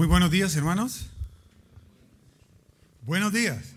[0.00, 1.10] Muy buenos días, hermanos.
[3.02, 3.74] Buenos días.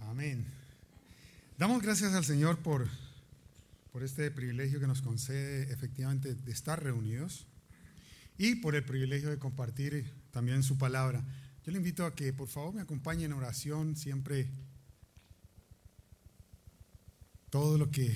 [0.00, 0.44] Amén.
[1.56, 2.86] Damos gracias al Señor por,
[3.92, 7.46] por este privilegio que nos concede efectivamente de estar reunidos
[8.36, 11.24] y por el privilegio de compartir también su palabra.
[11.64, 14.50] Yo le invito a que por favor me acompañe en oración siempre.
[17.48, 18.14] Todo lo que,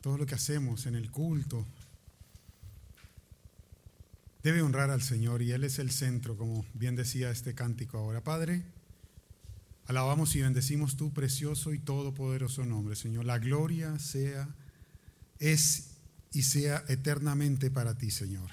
[0.00, 1.66] todo lo que hacemos en el culto,
[4.44, 8.22] debe honrar al Señor y Él es el centro, como bien decía este cántico ahora.
[8.22, 8.62] Padre,
[9.86, 13.24] alabamos y bendecimos tu precioso y todopoderoso nombre, Señor.
[13.24, 14.54] La gloria sea,
[15.38, 15.94] es
[16.30, 18.50] y sea eternamente para ti, Señor.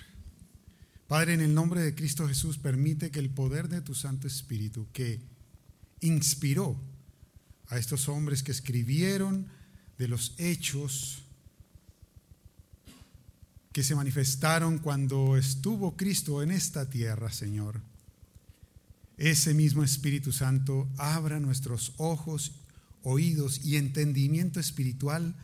[1.09, 4.87] Padre, en el nombre de Cristo Jesús, permite que el poder de tu Santo Espíritu,
[4.93, 5.19] que
[5.99, 6.79] inspiró
[7.67, 9.47] a estos hombres que escribieron
[9.97, 11.25] de los hechos,
[13.71, 17.81] que se manifestaron cuando estuvo Cristo en esta tierra, Señor.
[19.17, 22.53] Ese mismo Espíritu Santo abra nuestros ojos,
[23.03, 25.35] oídos y entendimiento espiritual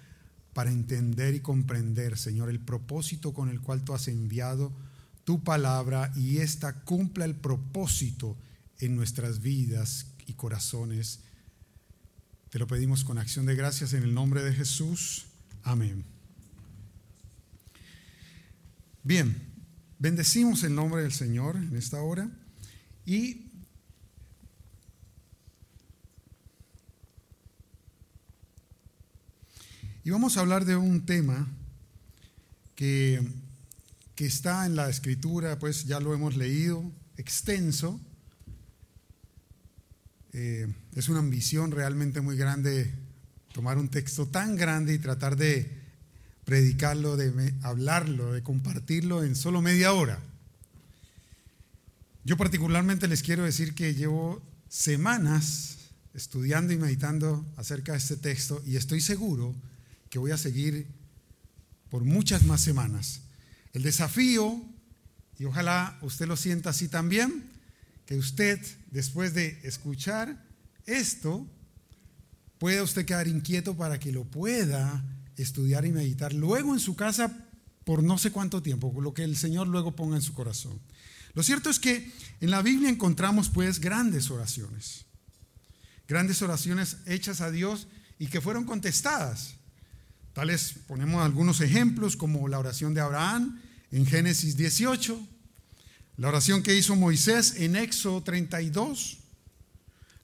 [0.53, 4.73] para entender y comprender, Señor, el propósito con el cual tú has enviado
[5.23, 8.37] tu palabra y ésta cumpla el propósito
[8.79, 11.19] en nuestras vidas y corazones.
[12.49, 15.27] Te lo pedimos con acción de gracias en el nombre de Jesús.
[15.63, 16.16] Amén.
[19.07, 19.41] Bien,
[19.99, 22.29] bendecimos el nombre del Señor en esta hora
[23.05, 23.45] y
[30.03, 31.47] Y vamos a hablar de un tema
[32.75, 33.21] que,
[34.15, 37.99] que, está en la escritura, pues ya lo hemos leído, extenso.
[40.33, 42.93] Eh, es una ambición realmente muy grande
[43.53, 45.76] tomar un texto tan grande y tratar de
[46.47, 50.17] predicarlo, de hablarlo, de compartirlo en solo media hora.
[52.23, 58.63] Yo particularmente les quiero decir que llevo semanas estudiando y meditando acerca de este texto
[58.65, 59.53] y estoy seguro
[60.09, 60.87] que voy a seguir
[61.89, 63.19] por muchas más semanas.
[63.73, 64.63] El desafío,
[65.37, 67.43] y ojalá usted lo sienta así también,
[68.05, 68.57] que usted
[68.91, 70.41] después de escuchar
[70.85, 71.45] esto,
[72.57, 75.03] pueda usted quedar inquieto para que lo pueda
[75.37, 77.47] estudiar y meditar luego en su casa
[77.85, 80.77] por no sé cuánto tiempo, lo que el Señor luego ponga en su corazón.
[81.33, 82.11] Lo cierto es que
[82.41, 85.05] en la Biblia encontramos pues grandes oraciones,
[86.07, 87.87] grandes oraciones hechas a Dios
[88.19, 89.53] y que fueron contestadas.
[90.33, 93.61] Tales ponemos algunos ejemplos como la oración de Abraham
[93.91, 95.25] en Génesis 18,
[96.17, 99.19] la oración que hizo Moisés en Éxodo 32,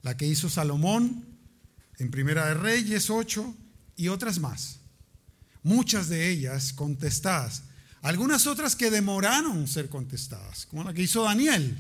[0.02, 1.24] la que hizo Salomón
[1.98, 3.56] en Primera de Reyes 8
[3.96, 4.83] y otras más
[5.64, 7.64] muchas de ellas contestadas,
[8.02, 11.78] algunas otras que demoraron ser contestadas, como la que hizo Daniel.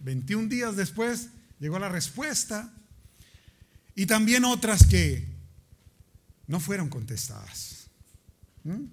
[0.00, 1.28] 21 días después
[1.60, 2.72] llegó la respuesta
[3.94, 5.26] y también otras que
[6.46, 7.86] no fueron contestadas.
[8.64, 8.84] ¿Mm?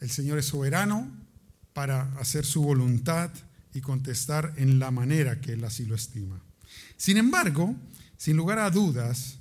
[0.00, 1.10] El Señor es soberano
[1.72, 3.30] para hacer su voluntad
[3.72, 6.40] y contestar en la manera que Él así lo estima.
[6.96, 7.76] Sin embargo,
[8.16, 9.38] sin lugar a dudas,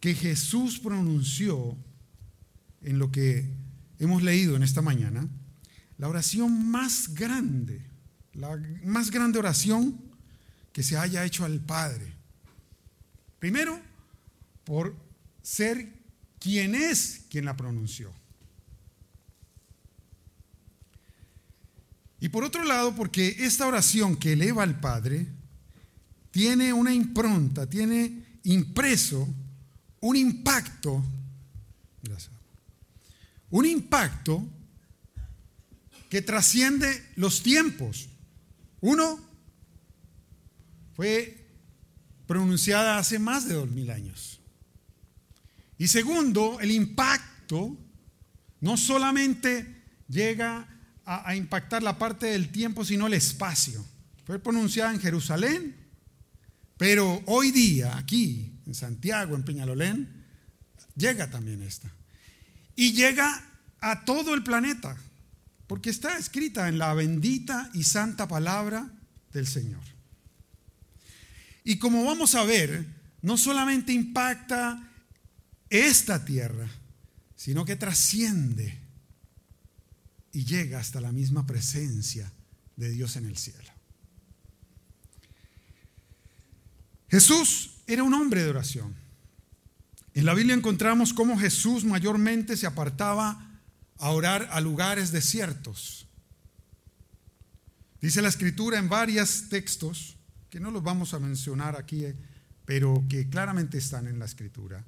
[0.00, 1.76] que Jesús pronunció
[2.84, 3.50] en lo que
[3.98, 5.26] hemos leído en esta mañana,
[5.98, 7.80] la oración más grande,
[8.34, 9.98] la más grande oración
[10.72, 12.12] que se haya hecho al Padre.
[13.38, 13.80] Primero,
[14.64, 14.94] por
[15.42, 15.88] ser
[16.38, 18.12] quien es quien la pronunció.
[22.20, 25.26] Y por otro lado, porque esta oración que eleva al Padre
[26.30, 29.28] tiene una impronta, tiene impreso
[30.00, 31.04] un impacto.
[32.02, 32.33] Gracias
[33.54, 34.44] un impacto
[36.10, 38.08] que trasciende los tiempos.
[38.80, 39.20] Uno,
[40.94, 41.46] fue
[42.26, 44.40] pronunciada hace más de dos mil años.
[45.78, 47.78] Y segundo, el impacto
[48.60, 50.66] no solamente llega
[51.04, 53.86] a, impactar la parte del tiempo, sino el espacio.
[54.24, 55.76] Fue pronunciada en Jerusalén,
[56.76, 60.24] pero hoy día, aquí, en Santiago, en Peñalolén,
[60.96, 61.94] llega también esta
[62.76, 63.44] y llega
[63.80, 64.96] a todo el planeta,
[65.66, 68.90] porque está escrita en la bendita y santa palabra
[69.32, 69.82] del Señor.
[71.64, 72.86] Y como vamos a ver,
[73.22, 74.90] no solamente impacta
[75.70, 76.68] esta tierra,
[77.36, 78.78] sino que trasciende
[80.32, 82.30] y llega hasta la misma presencia
[82.76, 83.72] de Dios en el cielo.
[87.08, 89.03] Jesús era un hombre de oración.
[90.14, 93.60] En la Biblia encontramos cómo Jesús mayormente se apartaba
[93.98, 96.06] a orar a lugares desiertos.
[98.00, 100.16] Dice la escritura en varios textos,
[100.50, 102.14] que no los vamos a mencionar aquí, eh,
[102.64, 104.84] pero que claramente están en la escritura,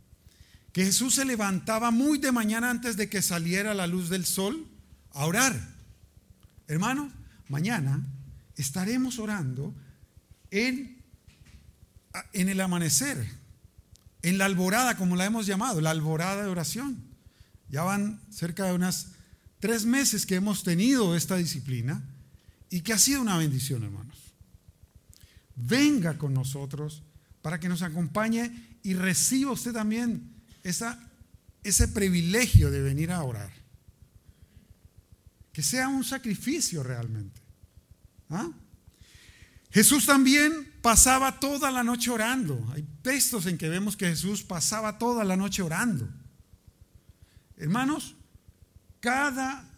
[0.73, 4.69] que Jesús se levantaba muy de mañana antes de que saliera la luz del sol
[5.13, 5.75] a orar.
[6.69, 7.13] Hermanos,
[7.49, 8.07] mañana
[8.55, 9.75] estaremos orando
[10.51, 11.03] en,
[12.33, 13.27] en el amanecer,
[14.27, 17.01] en la alborada, como la hemos llamado, la alborada de oración.
[17.69, 19.13] Ya van cerca de unas
[19.61, 22.03] tres meses que hemos tenido esta disciplina
[22.69, 24.19] y que ha sido una bendición, hermanos.
[25.55, 27.05] Venga con nosotros
[27.41, 30.35] para que nos acompañe y reciba usted también
[30.65, 33.53] ese privilegio de venir a orar.
[35.53, 37.41] Que sea un sacrificio realmente.
[38.29, 38.51] ¿Ah?
[39.77, 42.67] Jesús también pasaba toda la noche orando.
[42.73, 46.09] Hay textos en que vemos que Jesús pasaba toda la noche orando.
[47.59, 48.17] Hermanos,
[49.01, 49.69] cada,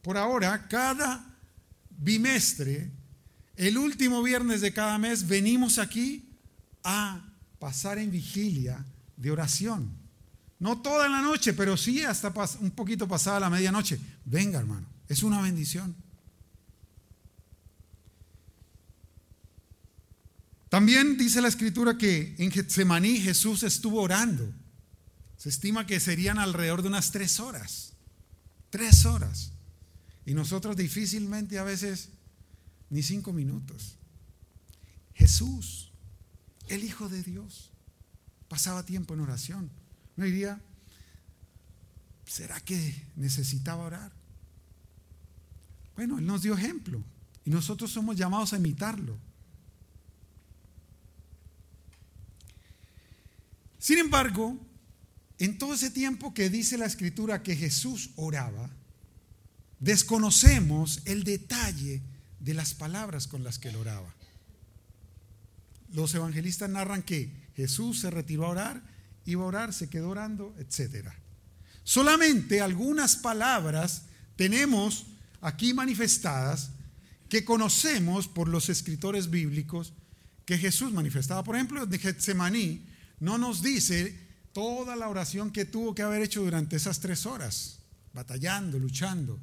[0.00, 1.38] por ahora, cada
[1.90, 2.92] bimestre,
[3.54, 6.34] el último viernes de cada mes, venimos aquí
[6.82, 7.22] a
[7.58, 8.82] pasar en vigilia
[9.18, 9.90] de oración.
[10.60, 14.00] No toda la noche, pero sí hasta un poquito pasada la medianoche.
[14.24, 15.94] Venga, hermano, es una bendición.
[20.72, 24.50] También dice la escritura que en Getsemaní Jesús estuvo orando.
[25.36, 27.92] Se estima que serían alrededor de unas tres horas.
[28.70, 29.52] Tres horas.
[30.24, 32.08] Y nosotros difícilmente a veces
[32.88, 33.98] ni cinco minutos.
[35.12, 35.92] Jesús,
[36.68, 37.70] el Hijo de Dios,
[38.48, 39.70] pasaba tiempo en oración.
[40.16, 40.58] No diría,
[42.24, 44.10] ¿será que necesitaba orar?
[45.96, 47.04] Bueno, Él nos dio ejemplo
[47.44, 49.18] y nosotros somos llamados a imitarlo.
[53.82, 54.56] Sin embargo,
[55.38, 58.70] en todo ese tiempo que dice la escritura que Jesús oraba,
[59.80, 62.00] desconocemos el detalle
[62.38, 64.14] de las palabras con las que él oraba.
[65.92, 68.82] Los evangelistas narran que Jesús se retiró a orar,
[69.24, 71.08] iba a orar, se quedó orando, etc.
[71.82, 74.02] Solamente algunas palabras
[74.36, 75.06] tenemos
[75.40, 76.70] aquí manifestadas
[77.28, 79.92] que conocemos por los escritores bíblicos
[80.44, 81.42] que Jesús manifestaba.
[81.42, 82.91] Por ejemplo, de Getsemaní,
[83.22, 84.18] no nos dice
[84.52, 87.78] toda la oración que tuvo que haber hecho durante esas tres horas,
[88.12, 89.38] batallando, luchando.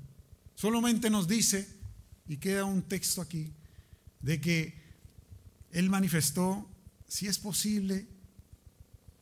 [0.54, 1.66] Solamente nos dice,
[2.28, 3.54] y queda un texto aquí,
[4.20, 4.78] de que
[5.72, 6.70] Él manifestó,
[7.08, 8.06] si es posible,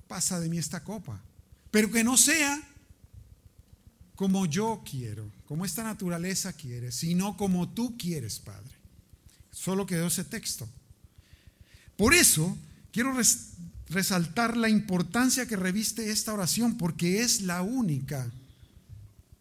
[0.07, 1.21] pasa de mí esta copa,
[1.69, 2.59] pero que no sea
[4.15, 8.73] como yo quiero, como esta naturaleza quiere, sino como tú quieres, Padre.
[9.51, 10.67] Solo quedó ese texto.
[11.95, 12.57] Por eso
[12.91, 13.13] quiero
[13.89, 18.29] resaltar la importancia que reviste esta oración porque es la única,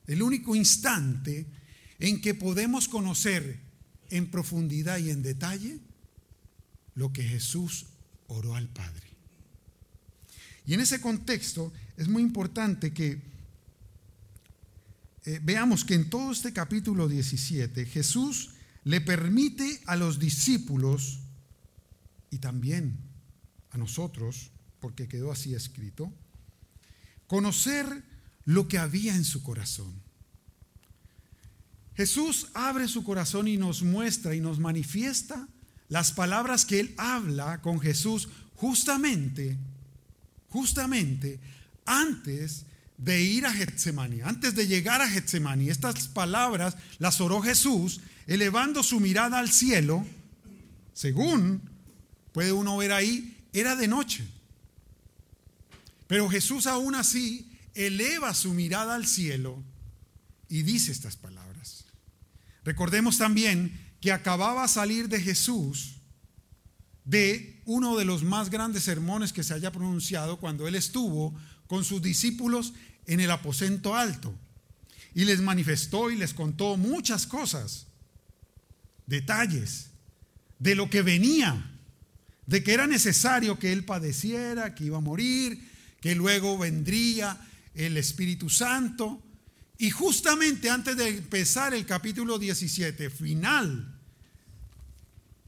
[0.07, 1.47] el único instante
[1.99, 3.61] en que podemos conocer
[4.11, 5.81] en profundidad y en detalle
[6.95, 7.87] lo que Jesús
[8.29, 9.07] oró al Padre.
[10.67, 13.21] Y en ese contexto es muy importante que
[15.25, 18.51] eh, veamos que en todo este capítulo 17 Jesús
[18.85, 21.21] le permite a los discípulos
[22.31, 23.06] y también
[23.77, 26.13] nosotros, porque quedó así escrito,
[27.27, 28.05] conocer
[28.45, 30.03] lo que había en su corazón.
[31.97, 35.49] Jesús abre su corazón y nos muestra y nos manifiesta
[35.89, 39.57] las palabras que él habla con Jesús justamente,
[40.49, 41.41] justamente
[41.85, 42.67] antes
[42.99, 45.71] de ir a Getsemaní, antes de llegar a Getsemaní.
[45.71, 50.05] Estas palabras las oró Jesús elevando su mirada al cielo,
[50.93, 51.63] según
[52.33, 54.27] puede uno ver ahí era de noche.
[56.07, 59.63] Pero Jesús aún así eleva su mirada al cielo
[60.49, 61.85] y dice estas palabras.
[62.65, 65.97] Recordemos también que acababa de salir de Jesús
[67.05, 71.35] de uno de los más grandes sermones que se haya pronunciado cuando él estuvo
[71.67, 72.75] con sus discípulos
[73.07, 74.35] en el aposento alto
[75.15, 77.87] y les manifestó y les contó muchas cosas,
[79.07, 79.91] detalles
[80.59, 81.76] de lo que venía
[82.47, 87.39] de que era necesario que él padeciera, que iba a morir, que luego vendría
[87.75, 89.23] el Espíritu Santo.
[89.79, 93.95] Y justamente antes de empezar el capítulo 17, final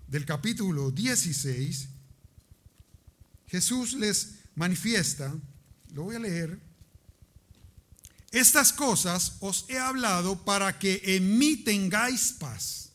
[0.08, 1.88] del capítulo 16,
[3.46, 5.34] Jesús les manifiesta,
[5.94, 6.58] lo voy a leer,
[8.30, 12.87] estas cosas os he hablado para que en mí tengáis paz.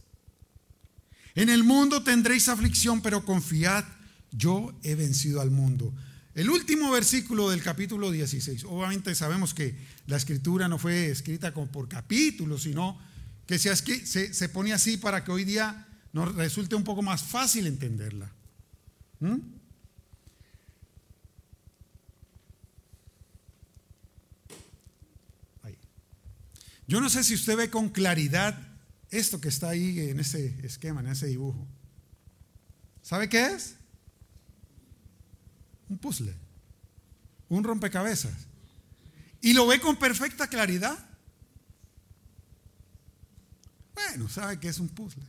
[1.36, 3.86] En el mundo tendréis aflicción, pero confiad,
[4.32, 5.94] yo he vencido al mundo.
[6.36, 8.66] El último versículo del capítulo 16.
[8.66, 9.76] Obviamente sabemos que
[10.08, 12.98] la escritura no fue escrita por capítulos, sino
[13.46, 18.32] que se, pone así para que hoy día nos resulte un poco más fácil entenderla.
[19.20, 19.38] ¿Mm?
[26.86, 28.56] Yo no sé si usted ve con claridad
[29.14, 31.68] esto que está ahí en ese esquema, en ese dibujo.
[33.02, 33.76] ¿Sabe qué es?
[35.90, 36.34] Un puzzle,
[37.50, 38.48] un rompecabezas.
[39.42, 40.98] ¿Y lo ve con perfecta claridad?
[43.94, 45.24] Bueno, sabe que es un puzzle.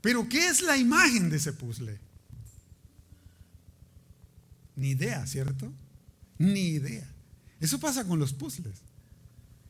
[0.00, 1.98] Pero ¿qué es la imagen de ese puzzle?
[4.74, 5.72] Ni idea, ¿cierto?
[6.38, 7.08] Ni idea.
[7.60, 8.82] Eso pasa con los puzzles.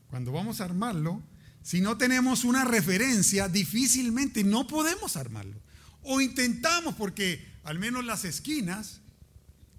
[0.09, 1.21] Cuando vamos a armarlo,
[1.67, 5.59] si no tenemos una referencia, difícilmente no podemos armarlo.
[6.01, 9.01] O intentamos porque al menos las esquinas,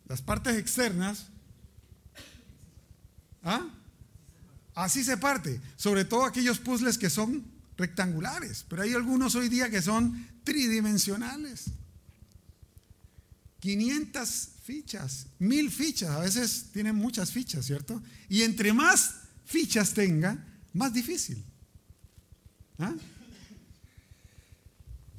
[0.07, 1.29] las partes externas,
[3.43, 3.67] ¿ah?
[4.75, 5.63] así se parte.
[5.77, 7.43] Sobre todo aquellos puzzles que son
[7.79, 11.71] rectangulares, pero hay algunos hoy día que son tridimensionales.
[13.61, 18.03] 500 fichas, mil fichas, a veces tienen muchas fichas, ¿cierto?
[18.29, 19.15] Y entre más
[19.47, 20.37] fichas tenga,
[20.75, 21.48] más difícil.
[22.79, 22.95] ¿Ah?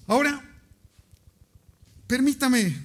[0.07, 0.41] Ahora,
[2.07, 2.75] permítame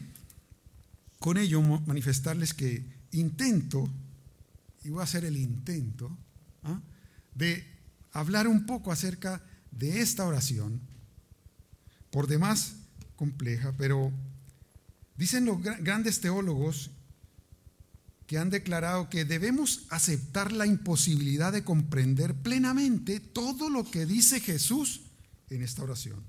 [1.18, 3.88] con ello manifestarles que intento,
[4.82, 6.16] y voy a hacer el intento,
[6.64, 6.80] ¿ah?
[7.34, 7.64] de
[8.12, 10.80] hablar un poco acerca de esta oración,
[12.10, 12.74] por demás
[13.16, 14.12] compleja, pero
[15.16, 16.90] dicen los grandes teólogos
[18.26, 24.40] que han declarado que debemos aceptar la imposibilidad de comprender plenamente todo lo que dice
[24.40, 25.02] Jesús
[25.50, 26.22] en esta oración.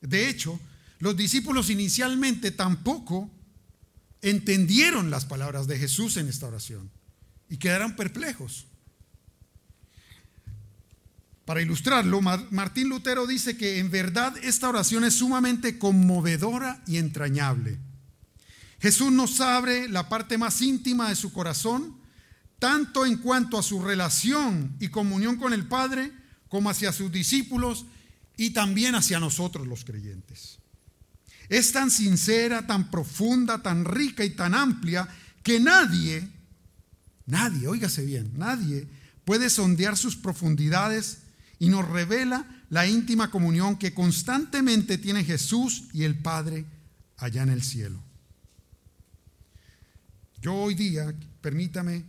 [0.00, 0.58] De hecho,
[0.98, 3.30] los discípulos inicialmente tampoco
[4.22, 6.90] entendieron las palabras de Jesús en esta oración
[7.48, 8.66] y quedaron perplejos.
[11.44, 17.78] Para ilustrarlo, Martín Lutero dice que en verdad esta oración es sumamente conmovedora y entrañable.
[18.80, 21.96] Jesús nos abre la parte más íntima de su corazón,
[22.58, 26.12] tanto en cuanto a su relación y comunión con el Padre,
[26.48, 27.86] como hacia sus discípulos
[28.36, 30.58] y también hacia nosotros los creyentes.
[31.48, 35.08] Es tan sincera, tan profunda, tan rica y tan amplia
[35.42, 36.28] que nadie,
[37.26, 38.88] nadie, óigase bien, nadie
[39.24, 41.18] puede sondear sus profundidades
[41.58, 46.64] y nos revela la íntima comunión que constantemente tiene Jesús y el Padre
[47.16, 48.09] allá en el cielo.
[50.40, 52.04] Yo hoy día, permítame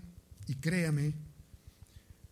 [0.47, 1.13] y créame,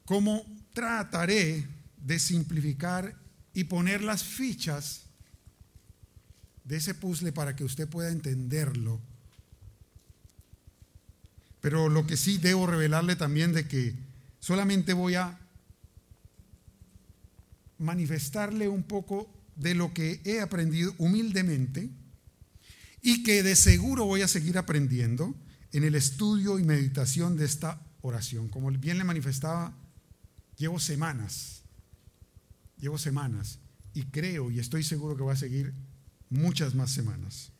[0.05, 3.15] cómo trataré de simplificar
[3.53, 5.03] y poner las fichas
[6.63, 9.01] de ese puzzle para que usted pueda entenderlo.
[11.59, 13.93] Pero lo que sí debo revelarle también de que
[14.39, 15.37] solamente voy a
[17.77, 21.89] manifestarle un poco de lo que he aprendido humildemente
[23.01, 25.35] y que de seguro voy a seguir aprendiendo
[25.71, 28.49] en el estudio y meditación de esta oración.
[28.49, 29.75] Como bien le manifestaba,
[30.57, 31.63] llevo semanas,
[32.77, 33.59] llevo semanas
[33.93, 35.73] y creo y estoy seguro que va a seguir
[36.29, 37.51] muchas más semanas.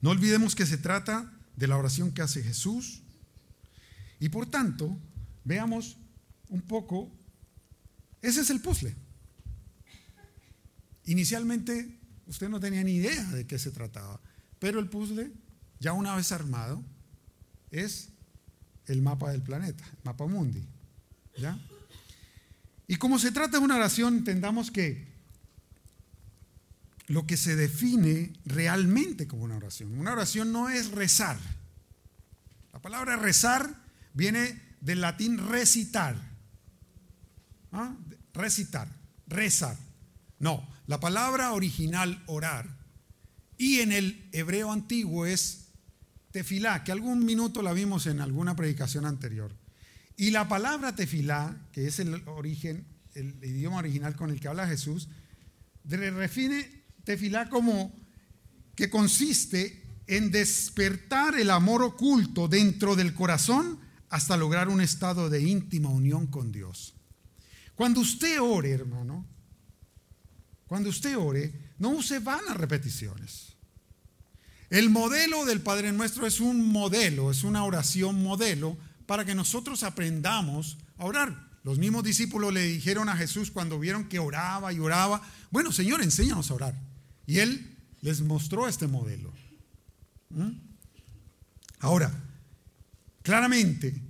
[0.00, 3.02] No olvidemos que se trata de la oración que hace Jesús
[4.18, 4.98] y por tanto,
[5.44, 5.96] veamos
[6.48, 7.10] un poco,
[8.20, 8.94] ese es el puzzle.
[11.06, 14.20] Inicialmente usted no tenía ni idea de qué se trataba,
[14.58, 15.32] pero el puzzle
[15.82, 16.80] ya una vez armado,
[17.72, 18.10] es
[18.86, 20.64] el mapa del planeta, el mapa mundi.
[21.36, 21.58] ¿ya?
[22.86, 25.10] Y como se trata de una oración, entendamos que
[27.08, 31.36] lo que se define realmente como una oración, una oración no es rezar.
[32.72, 33.74] La palabra rezar
[34.14, 36.14] viene del latín recitar.
[37.72, 37.96] ¿Ah?
[38.34, 38.88] Recitar,
[39.26, 39.76] rezar.
[40.38, 42.68] No, la palabra original orar
[43.56, 45.61] y en el hebreo antiguo es
[46.32, 49.54] tefilá, que algún minuto la vimos en alguna predicación anterior.
[50.16, 54.66] Y la palabra tefilá, que es el origen, el idioma original con el que habla
[54.66, 55.08] Jesús,
[55.84, 57.94] define tefilá como
[58.74, 65.42] que consiste en despertar el amor oculto dentro del corazón hasta lograr un estado de
[65.42, 66.94] íntima unión con Dios.
[67.74, 69.26] Cuando usted ore, hermano,
[70.66, 73.51] cuando usted ore, no use vanas repeticiones.
[74.72, 79.82] El modelo del Padre Nuestro es un modelo, es una oración modelo para que nosotros
[79.82, 81.50] aprendamos a orar.
[81.62, 86.00] Los mismos discípulos le dijeron a Jesús cuando vieron que oraba y oraba, bueno, Señor,
[86.00, 86.80] enséñanos a orar.
[87.26, 89.30] Y Él les mostró este modelo.
[90.30, 90.52] ¿Mm?
[91.80, 92.10] Ahora,
[93.20, 94.00] claramente,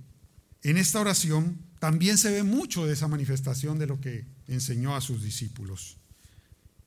[0.61, 5.01] en esta oración también se ve mucho de esa manifestación de lo que enseñó a
[5.01, 5.97] sus discípulos.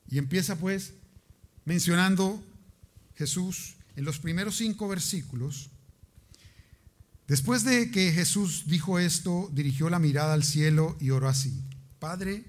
[0.08, 0.94] Y empieza pues
[1.66, 2.42] mencionando
[3.16, 5.70] Jesús en los primeros cinco versículos.
[7.26, 11.64] Después de que Jesús dijo esto, dirigió la mirada al cielo y oró así.
[11.98, 12.44] Padre,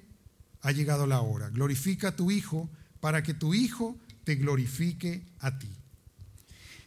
[0.61, 1.49] ha llegado la hora.
[1.49, 2.69] Glorifica a tu Hijo
[2.99, 5.69] para que tu Hijo te glorifique a ti.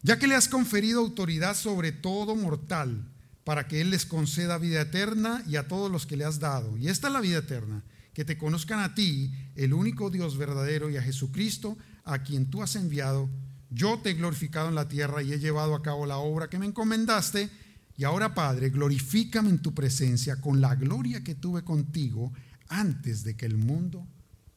[0.02, 3.10] Ya que le has conferido autoridad sobre todo mortal,
[3.44, 6.76] para que Él les conceda vida eterna y a todos los que le has dado.
[6.76, 7.82] Y esta es la vida eterna,
[8.12, 12.62] que te conozcan a ti, el único Dios verdadero, y a Jesucristo, a quien tú
[12.62, 13.28] has enviado.
[13.70, 16.58] Yo te he glorificado en la tierra y he llevado a cabo la obra que
[16.58, 17.48] me encomendaste.
[17.96, 22.32] Y ahora, Padre, glorifícame en tu presencia con la gloria que tuve contigo
[22.68, 24.06] antes de que el mundo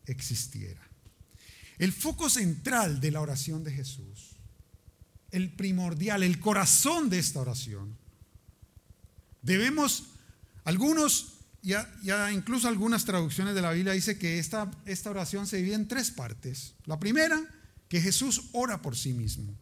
[0.05, 0.81] existiera.
[1.77, 4.37] El foco central de la oración de Jesús,
[5.31, 7.97] el primordial, el corazón de esta oración.
[9.41, 10.05] Debemos,
[10.63, 15.75] algunos, ya, incluso algunas traducciones de la Biblia dice que esta, esta oración se divide
[15.75, 16.75] en tres partes.
[16.85, 17.41] La primera,
[17.93, 19.55] que Jesús ora por sí mismo.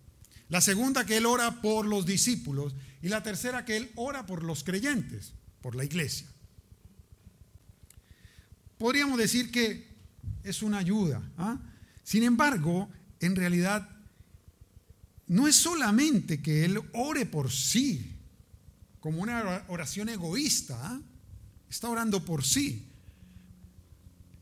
[0.47, 2.73] La segunda, que Él ora por los discípulos.
[3.01, 6.29] Y la tercera, que Él ora por los creyentes, por la iglesia.
[8.77, 9.85] Podríamos decir que
[10.45, 11.21] es una ayuda.
[11.37, 11.59] ¿ah?
[12.05, 13.89] Sin embargo, en realidad,
[15.27, 18.15] no es solamente que Él ore por sí,
[19.01, 20.79] como una oración egoísta.
[20.81, 21.01] ¿ah?
[21.69, 22.87] Está orando por sí.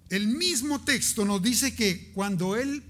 [0.10, 2.84] El mismo texto nos dice que cuando Él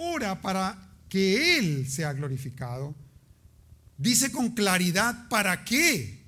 [0.00, 2.94] ora para que Él sea glorificado,
[3.98, 6.20] dice con claridad para qué.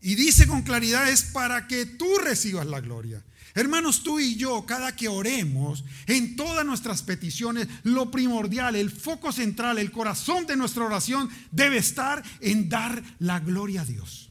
[0.00, 3.24] Y dice con claridad es para que tú recibas la gloria.
[3.54, 9.32] Hermanos, tú y yo, cada que oremos, en todas nuestras peticiones, lo primordial, el foco
[9.32, 14.30] central, el corazón de nuestra oración debe estar en dar la gloria a Dios.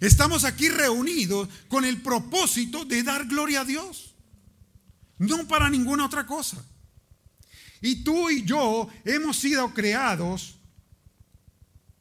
[0.00, 4.14] Estamos aquí reunidos con el propósito de dar gloria a Dios,
[5.18, 6.62] no para ninguna otra cosa.
[7.80, 10.58] Y tú y yo hemos sido creados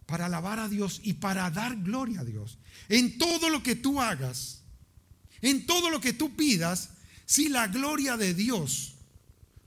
[0.06, 2.58] para alabar a Dios y para dar gloria a Dios.
[2.90, 4.64] En todo lo que tú hagas,
[5.42, 6.90] en todo lo que tú pidas,
[7.26, 8.96] si la gloria de Dios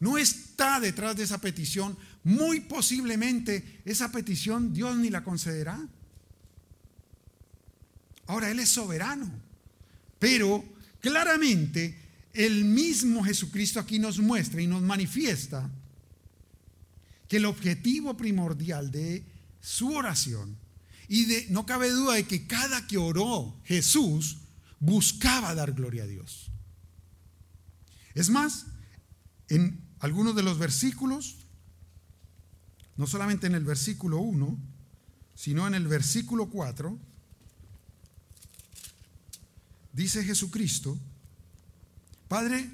[0.01, 5.79] no está detrás de esa petición, muy posiblemente esa petición Dios ni la concederá.
[8.27, 9.31] Ahora, Él es soberano,
[10.19, 10.65] pero
[11.01, 11.99] claramente
[12.33, 15.69] el mismo Jesucristo aquí nos muestra y nos manifiesta
[17.31, 19.25] que el objetivo primordial de
[19.61, 20.59] su oración,
[21.07, 24.39] y de, no cabe duda de que cada que oró Jesús
[24.81, 26.51] buscaba dar gloria a Dios.
[28.15, 28.67] Es más,
[29.49, 31.37] en algunos de los versículos,
[32.97, 34.59] no solamente en el versículo 1,
[35.37, 36.99] sino en el versículo 4,
[39.93, 40.99] dice Jesucristo,
[42.27, 42.69] Padre,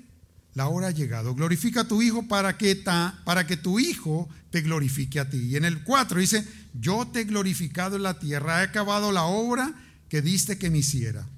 [0.56, 1.34] la hora ha llegado.
[1.34, 2.82] Glorifica a tu Hijo para que,
[3.24, 5.36] para que tu Hijo te glorifique a ti.
[5.36, 9.24] Y en el 4 dice, yo te he glorificado en la tierra, he acabado la
[9.24, 9.74] obra
[10.08, 11.28] que diste que me hiciera.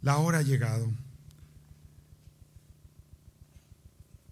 [0.00, 0.90] La hora ha llegado.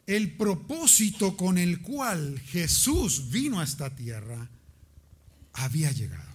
[0.07, 4.49] El propósito con el cual Jesús vino a esta tierra
[5.53, 6.31] había llegado.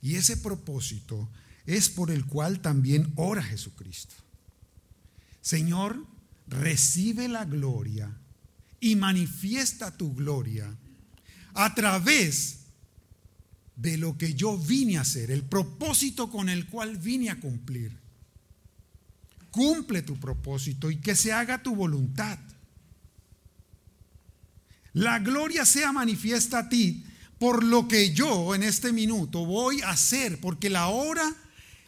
[0.00, 1.28] Y ese propósito
[1.66, 4.14] es por el cual también ora Jesucristo.
[5.40, 6.06] Señor,
[6.46, 8.16] recibe la gloria
[8.80, 10.76] y manifiesta tu gloria
[11.54, 12.58] a través
[13.76, 17.98] de lo que yo vine a hacer, el propósito con el cual vine a cumplir.
[19.50, 22.38] Cumple tu propósito y que se haga tu voluntad.
[24.94, 27.04] La gloria sea manifiesta a ti
[27.38, 31.34] por lo que yo en este minuto voy a hacer, porque la hora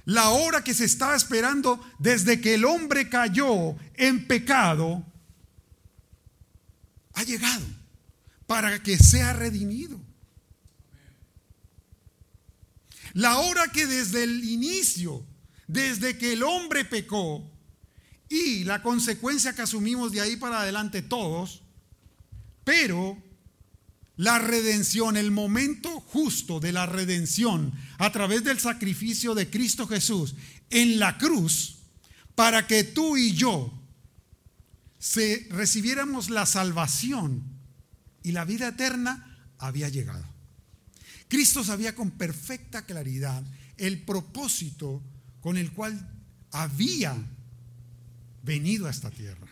[0.04, 5.04] la hora que se estaba esperando desde que el hombre cayó en pecado
[7.14, 7.64] ha llegado
[8.46, 10.00] para que sea redimido.
[13.14, 15.24] La hora que desde el inicio,
[15.68, 17.48] desde que el hombre pecó
[18.28, 21.62] y la consecuencia que asumimos de ahí para adelante todos,
[22.64, 23.22] pero
[24.16, 30.34] la redención, el momento justo de la redención a través del sacrificio de Cristo Jesús
[30.70, 31.76] en la cruz,
[32.34, 33.72] para que tú y yo
[34.98, 37.42] se recibiéramos la salvación
[38.22, 40.24] y la vida eterna, había llegado.
[41.28, 43.42] Cristo sabía con perfecta claridad
[43.76, 45.02] el propósito
[45.40, 46.10] con el cual
[46.52, 47.16] había
[48.42, 49.48] venido a esta tierra.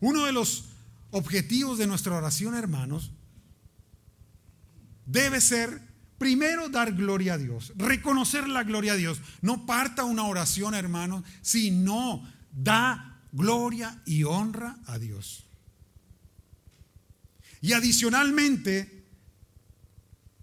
[0.00, 0.71] Uno de los
[1.12, 3.12] objetivos de nuestra oración, hermanos,
[5.06, 9.20] debe ser Primero dar gloria a Dios, reconocer la gloria a Dios.
[9.40, 12.22] No parta una oración, hermanos, sino
[12.52, 15.46] da gloria y honra a Dios.
[17.60, 19.04] Y adicionalmente,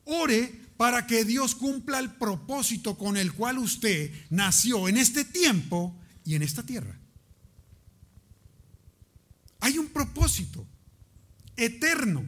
[0.03, 5.97] ore para que Dios cumpla el propósito con el cual usted nació en este tiempo
[6.25, 6.98] y en esta tierra.
[9.59, 10.65] Hay un propósito
[11.55, 12.25] eterno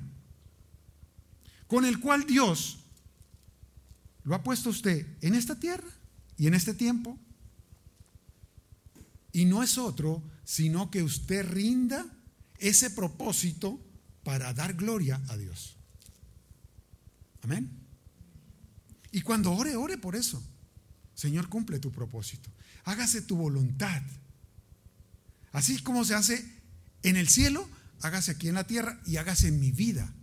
[1.67, 2.79] con el cual Dios
[4.23, 5.87] lo ha puesto usted en esta tierra
[6.37, 7.17] y en este tiempo.
[9.31, 12.05] Y no es otro, sino que usted rinda
[12.57, 13.79] ese propósito
[14.23, 15.77] para dar gloria a Dios.
[17.41, 17.71] Amén.
[19.11, 20.43] Y cuando ore, ore por eso.
[21.15, 22.49] Señor, cumple tu propósito.
[22.83, 24.01] Hágase tu voluntad.
[25.51, 26.60] Así como se hace
[27.03, 27.67] en el cielo,
[28.01, 30.13] hágase aquí en la tierra y hágase en mi vida.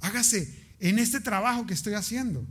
[0.00, 2.46] Hágase en este trabajo que estoy haciendo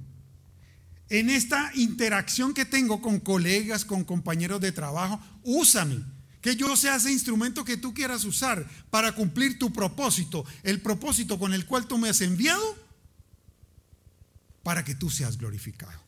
[1.10, 6.04] en esta interacción que tengo con colegas, con compañeros de trabajo, úsame.
[6.42, 11.38] Que yo sea ese instrumento que tú quieras usar para cumplir tu propósito, el propósito
[11.38, 12.64] con el cual tú me has enviado,
[14.64, 16.02] para que tú seas glorificado.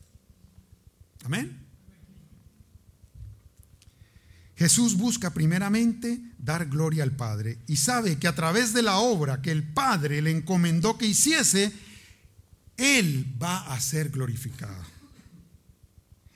[1.24, 1.66] Amén.
[4.56, 9.42] Jesús busca primeramente dar gloria al Padre y sabe que a través de la obra
[9.42, 11.74] que el Padre le encomendó que hiciese,
[12.78, 14.86] Él va a ser glorificado.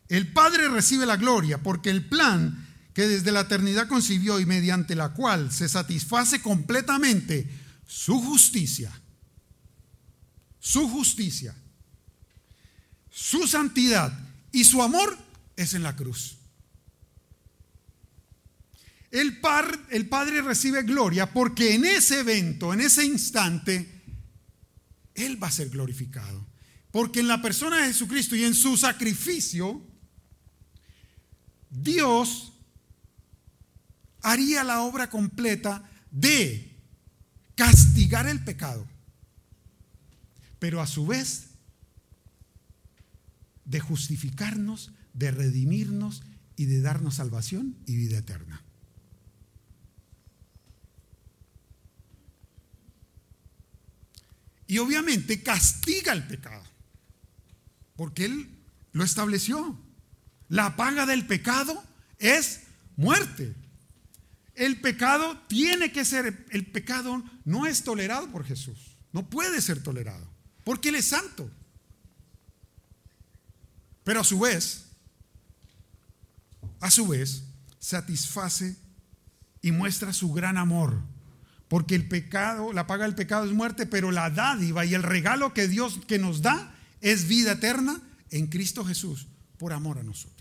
[0.08, 4.96] El Padre recibe la gloria porque el plan que desde la eternidad concibió y mediante
[4.96, 7.48] la cual se satisface completamente
[7.88, 8.92] su justicia,
[10.60, 11.56] su justicia,
[13.12, 14.12] su santidad
[14.52, 15.16] y su amor
[15.56, 16.39] es en la cruz.
[19.12, 24.04] El, par, el, Padre recibe gloria porque en ese evento, en ese instante,
[25.16, 26.48] Él va a ser glorificado.
[26.92, 29.84] Porque en la persona de Jesucristo y en su sacrificio,
[31.70, 32.54] Dios
[34.22, 36.76] haría la obra completa de
[37.56, 38.88] castigar el pecado,
[40.60, 41.50] pero a su vez
[43.66, 46.24] de justificarnos, de redimirnos
[46.56, 48.64] y de darnos salvación y vida eterna.
[54.70, 56.64] Y obviamente castiga el pecado,
[57.96, 58.56] porque Él
[58.92, 59.76] lo estableció.
[60.48, 61.84] La paga del pecado
[62.20, 62.62] es
[62.96, 63.56] muerte.
[64.54, 69.82] El pecado tiene que ser, el pecado no es tolerado por Jesús, no puede ser
[69.82, 70.32] tolerado,
[70.64, 71.50] porque Él es santo.
[74.04, 74.86] Pero a su vez,
[76.80, 77.42] a su vez,
[77.80, 78.78] satisface
[79.64, 81.02] y muestra su gran amor.
[81.70, 85.54] Porque el pecado, la paga del pecado es muerte, pero la dádiva y el regalo
[85.54, 88.02] que Dios que nos da es vida eterna
[88.32, 89.28] en Cristo Jesús
[89.58, 90.40] por amor a nosotros.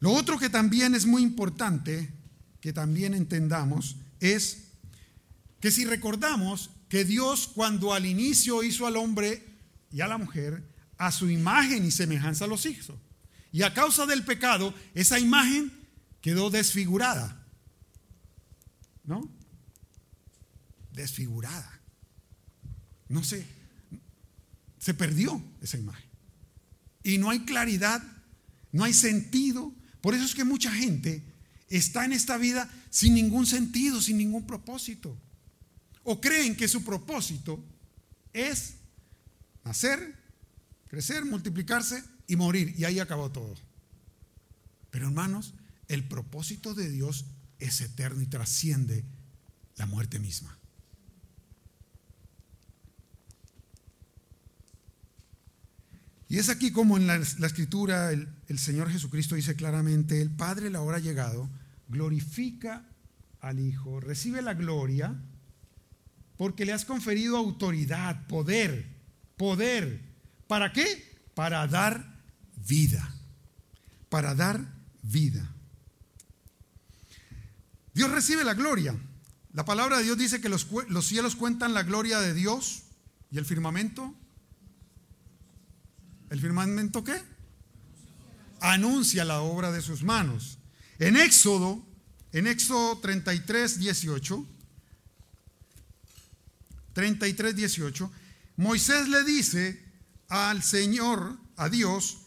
[0.00, 2.10] Lo otro que también es muy importante,
[2.60, 4.64] que también entendamos, es
[5.60, 9.44] que si recordamos que Dios cuando al inicio hizo al hombre
[9.90, 10.62] y a la mujer,
[10.98, 12.98] a su imagen y semejanza los hizo.
[13.52, 15.83] Y a causa del pecado, esa imagen
[16.24, 17.46] quedó desfigurada.
[19.04, 19.30] ¿No?
[20.90, 21.82] Desfigurada.
[23.10, 23.46] No sé.
[24.78, 26.08] Se perdió esa imagen.
[27.02, 28.02] Y no hay claridad,
[28.72, 31.22] no hay sentido, por eso es que mucha gente
[31.68, 35.20] está en esta vida sin ningún sentido, sin ningún propósito.
[36.04, 37.62] O creen que su propósito
[38.32, 38.76] es
[39.62, 40.18] nacer,
[40.86, 42.74] crecer, multiplicarse y morir.
[42.78, 43.54] Y ahí acabó todo.
[44.90, 45.52] Pero hermanos,
[45.88, 47.26] el propósito de Dios
[47.58, 49.04] es eterno y trasciende
[49.76, 50.58] la muerte misma.
[56.28, 60.70] Y es aquí como en la, escritura el, el, Señor Jesucristo dice claramente, el Padre
[60.70, 61.48] la hora llegado,
[61.88, 62.88] glorifica
[63.40, 65.20] al Hijo, recibe la gloria
[66.36, 68.86] porque le has conferido autoridad, poder,
[69.36, 70.00] poder.
[70.48, 71.20] ¿Para qué?
[71.34, 72.20] Para dar
[72.56, 73.14] vida,
[74.08, 75.53] para dar vida.
[77.94, 78.94] Dios recibe la gloria.
[79.52, 82.82] La palabra de Dios dice que los, los cielos cuentan la gloria de Dios
[83.30, 84.14] y el firmamento
[86.34, 87.22] ¿El firmamento qué?
[88.60, 90.58] Anuncia la obra de sus manos.
[90.98, 91.80] En Éxodo,
[92.32, 94.44] en Éxodo 33, 18,
[96.92, 98.12] 33, 18,
[98.56, 99.80] Moisés le dice
[100.28, 102.18] al Señor, a Dios,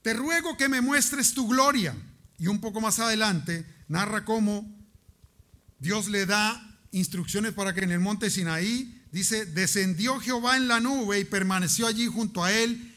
[0.00, 1.94] te ruego que me muestres tu gloria.
[2.38, 4.66] Y un poco más adelante narra cómo
[5.78, 10.80] Dios le da instrucciones para que en el monte Sinaí, dice, descendió Jehová en la
[10.80, 12.94] nube y permaneció allí junto a él,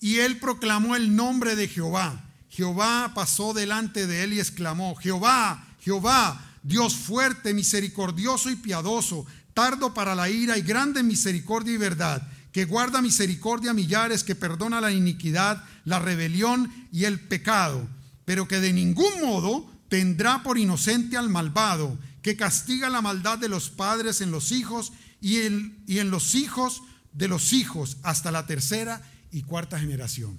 [0.00, 2.28] y él proclamó el nombre de Jehová.
[2.48, 9.94] Jehová pasó delante de él y exclamó, Jehová, Jehová, Dios fuerte, misericordioso y piadoso, tardo
[9.94, 14.80] para la ira y grande misericordia y verdad, que guarda misericordia a millares, que perdona
[14.80, 17.88] la iniquidad, la rebelión y el pecado,
[18.24, 23.50] pero que de ningún modo tendrá por inocente al malvado, que castiga la maldad de
[23.50, 29.02] los padres en los hijos y en, los hijos de los hijos hasta la tercera
[29.30, 30.38] y cuarta generación.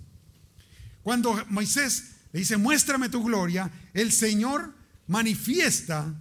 [1.04, 4.74] Cuando Moisés le dice, muéstrame tu gloria, el Señor
[5.06, 6.12] manifiesta,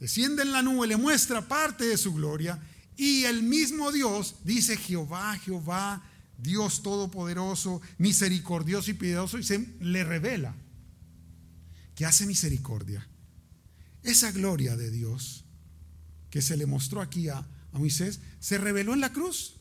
[0.00, 2.58] desciende en la nube, le muestra parte de su gloria
[2.96, 6.02] y el mismo Dios dice, Jehová, Jehová,
[6.38, 10.56] Dios todopoderoso, misericordioso y piadoso, y se le revela
[11.94, 13.06] que hace misericordia.
[14.02, 15.44] Esa gloria de Dios
[16.30, 19.56] que se le mostró aquí a, a Moisés, se reveló en la cruz.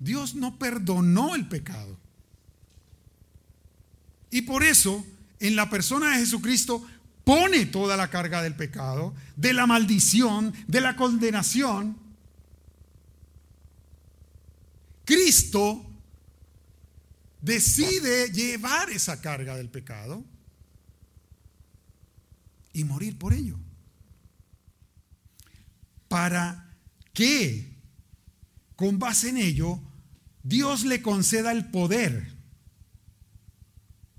[0.00, 1.96] Dios no perdonó el pecado.
[4.30, 5.06] Y por eso,
[5.38, 6.84] en la persona de Jesucristo,
[7.22, 11.96] pone toda la carga del pecado, de la maldición, de la condenación.
[15.04, 15.86] Cristo
[17.40, 20.24] decide llevar esa carga del pecado
[22.74, 23.58] y morir por ello.
[26.08, 26.76] Para
[27.14, 27.80] que,
[28.76, 29.80] con base en ello,
[30.42, 32.36] Dios le conceda el poder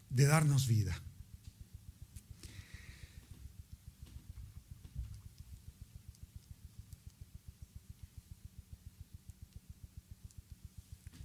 [0.10, 1.00] de darnos vida.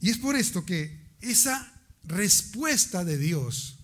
[0.01, 1.73] Y es por esto que esa
[2.05, 3.79] respuesta de Dios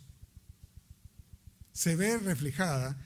[1.72, 3.05] se ve reflejada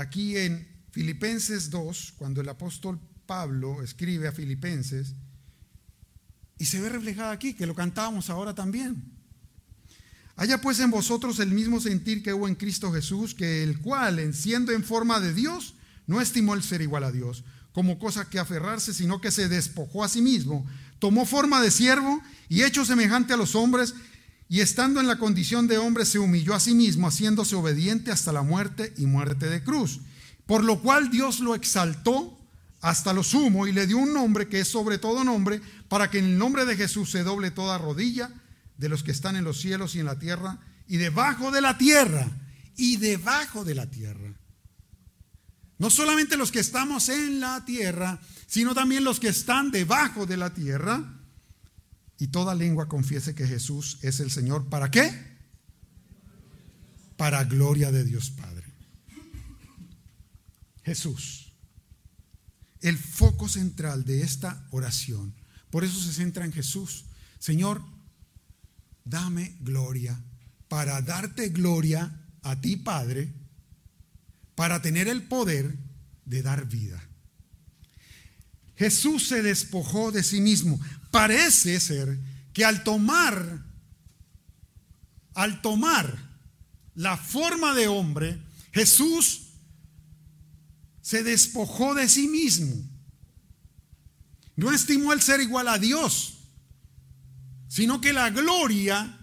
[0.00, 5.14] aquí en Filipenses 2, cuando el apóstol Pablo escribe a Filipenses,
[6.58, 9.02] y se ve reflejada aquí, que lo cantábamos ahora también.
[10.36, 14.18] Haya pues en vosotros el mismo sentir que hubo en Cristo Jesús, que el cual,
[14.18, 15.74] en siendo en forma de Dios,
[16.06, 20.02] no estimó el ser igual a Dios como cosa que aferrarse, sino que se despojó
[20.04, 20.66] a sí mismo,
[20.98, 23.94] tomó forma de siervo y hecho semejante a los hombres,
[24.50, 28.32] y estando en la condición de hombre se humilló a sí mismo, haciéndose obediente hasta
[28.32, 30.00] la muerte y muerte de cruz.
[30.44, 32.36] Por lo cual Dios lo exaltó
[32.80, 36.18] hasta lo sumo y le dio un nombre que es sobre todo nombre, para que
[36.18, 38.28] en el nombre de Jesús se doble toda rodilla
[38.76, 40.58] de los que están en los cielos y en la tierra
[40.88, 42.26] y debajo de la tierra
[42.76, 44.34] y debajo de la tierra.
[45.78, 50.36] No solamente los que estamos en la tierra, sino también los que están debajo de
[50.36, 51.19] la tierra.
[52.20, 54.68] Y toda lengua confiese que Jesús es el Señor.
[54.68, 55.10] ¿Para qué?
[57.16, 58.66] Para gloria de Dios Padre.
[60.84, 61.54] Jesús.
[62.82, 65.34] El foco central de esta oración.
[65.70, 67.06] Por eso se centra en Jesús.
[67.38, 67.82] Señor,
[69.02, 70.22] dame gloria,
[70.68, 73.32] para darte gloria a ti, Padre,
[74.54, 75.74] para tener el poder
[76.26, 77.02] de dar vida.
[78.76, 80.78] Jesús se despojó de sí mismo.
[81.10, 82.18] Parece ser
[82.52, 83.64] que al tomar,
[85.34, 86.16] al tomar
[86.94, 88.42] la forma de hombre,
[88.72, 89.48] Jesús
[91.00, 92.76] se despojó de sí mismo.
[94.56, 96.36] No estimó el ser igual a Dios
[97.70, 99.16] sino que la gloria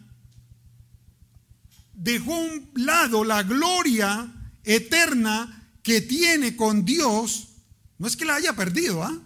[1.94, 7.50] dejó a un lado la gloria eterna que tiene con Dios,
[7.98, 9.22] no es que la haya perdido, ¿ah?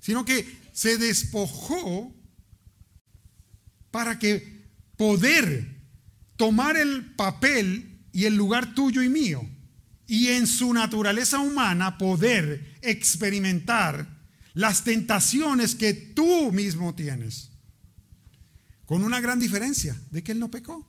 [0.00, 2.14] sino que se despojó
[3.90, 5.82] para que poder
[6.36, 9.48] tomar el papel y el lugar tuyo y mío,
[10.06, 14.20] y en su naturaleza humana poder experimentar
[14.54, 17.50] las tentaciones que tú mismo tienes.
[18.84, 20.86] Con una gran diferencia de que él no pecó.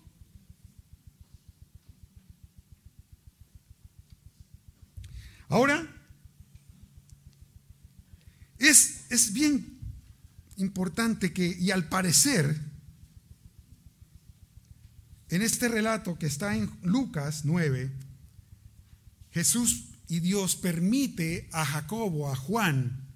[5.48, 5.88] Ahora,
[8.58, 9.73] es, es bien
[10.58, 12.60] importante que, y al parecer,
[15.30, 17.92] en este relato que está en Lucas 9,
[19.32, 23.08] Jesús y Dios permite a Jacobo, a Juan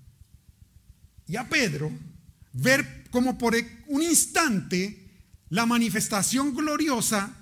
[1.27, 1.91] y a Pedro
[2.53, 3.55] ver como por
[3.87, 5.07] un instante
[5.49, 7.35] la manifestación gloriosa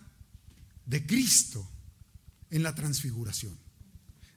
[0.85, 1.67] de Cristo
[2.49, 3.57] en la transfiguración.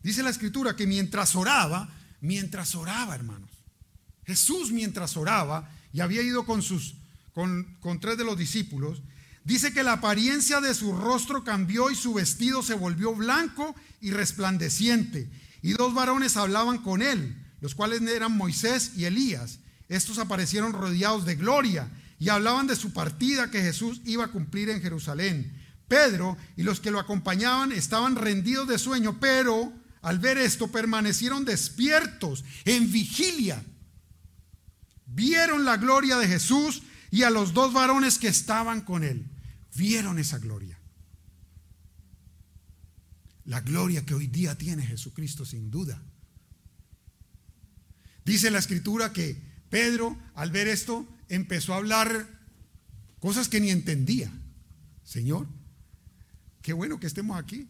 [0.03, 3.48] Dice la escritura que mientras oraba, mientras oraba, hermanos,
[4.29, 6.97] Jesús mientras oraba y había ido con sus
[7.33, 9.01] con, tres de los discípulos,
[9.43, 14.11] dice que la apariencia de su rostro cambió y su vestido se volvió blanco y
[14.11, 15.31] resplandeciente.
[15.63, 19.61] y dos varones hablaban con él, los cuales eran Moisés y Elías.
[19.89, 21.89] Estos aparecieron rodeados de gloria
[22.19, 25.57] y hablaban de su partida que Jesús iba a cumplir en Jerusalén.
[25.89, 31.47] Pedro y los que lo acompañaban estaban rendidos de sueño, pero al ver esto permanecieron
[31.47, 33.65] despiertos en vigilia.
[35.09, 39.27] Vieron la gloria de Jesús y a los dos varones que estaban con él.
[39.75, 40.79] Vieron esa gloria.
[43.45, 46.03] La gloria que hoy día tiene Jesucristo, sin duda.
[48.25, 52.29] Dice la escritura que Pedro, al ver esto, empezó a hablar
[53.19, 54.31] cosas que ni entendía.
[55.03, 55.49] Señor,
[56.61, 57.67] qué bueno que estemos aquí.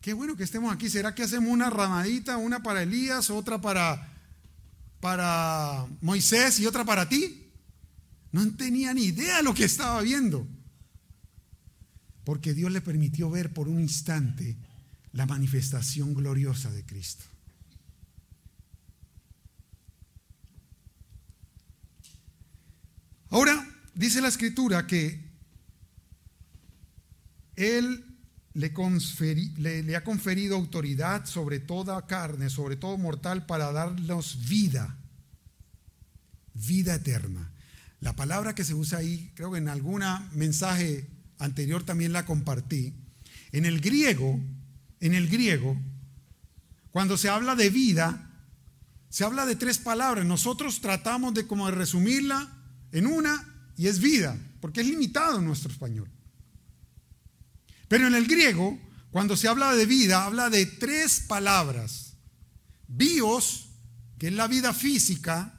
[0.00, 0.88] Qué bueno que estemos aquí.
[0.90, 4.17] ¿Será que hacemos una ramadita, una para Elías, otra para,
[5.00, 7.52] para Moisés y otra para ti?
[8.32, 10.46] No tenía ni idea de lo que estaba viendo.
[12.24, 14.56] Porque Dios le permitió ver por un instante
[15.12, 17.24] la manifestación gloriosa de Cristo.
[23.30, 25.20] Ahora, dice la escritura que
[27.56, 28.07] Él
[28.58, 34.98] le, ha conferido autoridad sobre toda carne, sobre todo mortal, para darnos vida,
[36.54, 37.52] vida eterna.
[38.00, 42.94] La palabra que se usa ahí, creo que en algún mensaje anterior también la compartí.
[43.52, 44.40] En el griego,
[44.98, 45.80] en el griego,
[46.90, 48.28] cuando se habla de vida,
[49.08, 50.26] se habla de tres palabras.
[50.26, 52.52] Nosotros tratamos de como resumirla
[52.90, 56.10] en una y es vida, porque es limitado nuestro español.
[57.88, 58.78] Pero en el griego,
[59.10, 62.14] cuando se habla de vida, habla de tres palabras.
[62.86, 63.70] Bios,
[64.18, 65.58] que es la vida física,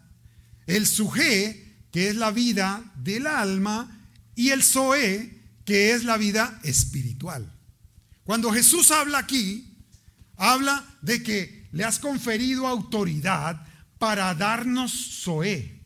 [0.67, 6.59] el suje, que es la vida del alma, y el zoe, que es la vida
[6.63, 7.51] espiritual.
[8.23, 9.77] Cuando Jesús habla aquí,
[10.37, 13.65] habla de que le has conferido autoridad
[13.97, 15.83] para darnos zoe,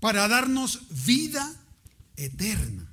[0.00, 1.54] para darnos vida
[2.16, 2.89] eterna.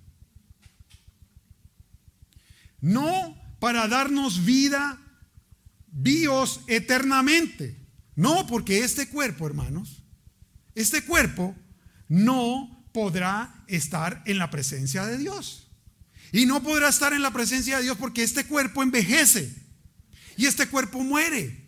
[2.80, 5.02] No para darnos vida,
[5.88, 7.88] bios eternamente.
[8.16, 10.04] No, porque este cuerpo, hermanos,
[10.76, 11.56] este cuerpo
[12.08, 15.70] no podrá estar en la presencia de Dios.
[16.32, 19.56] Y no podrá estar en la presencia de Dios porque este cuerpo envejece
[20.36, 21.68] y este cuerpo muere.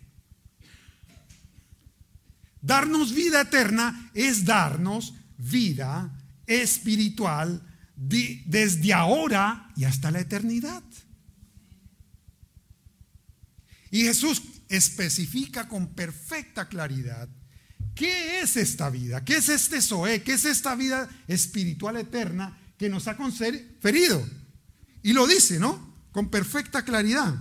[2.60, 6.12] Darnos vida eterna es darnos vida
[6.46, 7.66] espiritual
[8.00, 10.82] desde ahora y hasta la eternidad.
[13.90, 17.28] Y Jesús especifica con perfecta claridad
[17.94, 22.88] qué es esta vida, qué es este Zoé, qué es esta vida espiritual eterna que
[22.88, 24.26] nos ha conferido.
[25.02, 25.94] Y lo dice, ¿no?
[26.12, 27.34] Con perfecta claridad.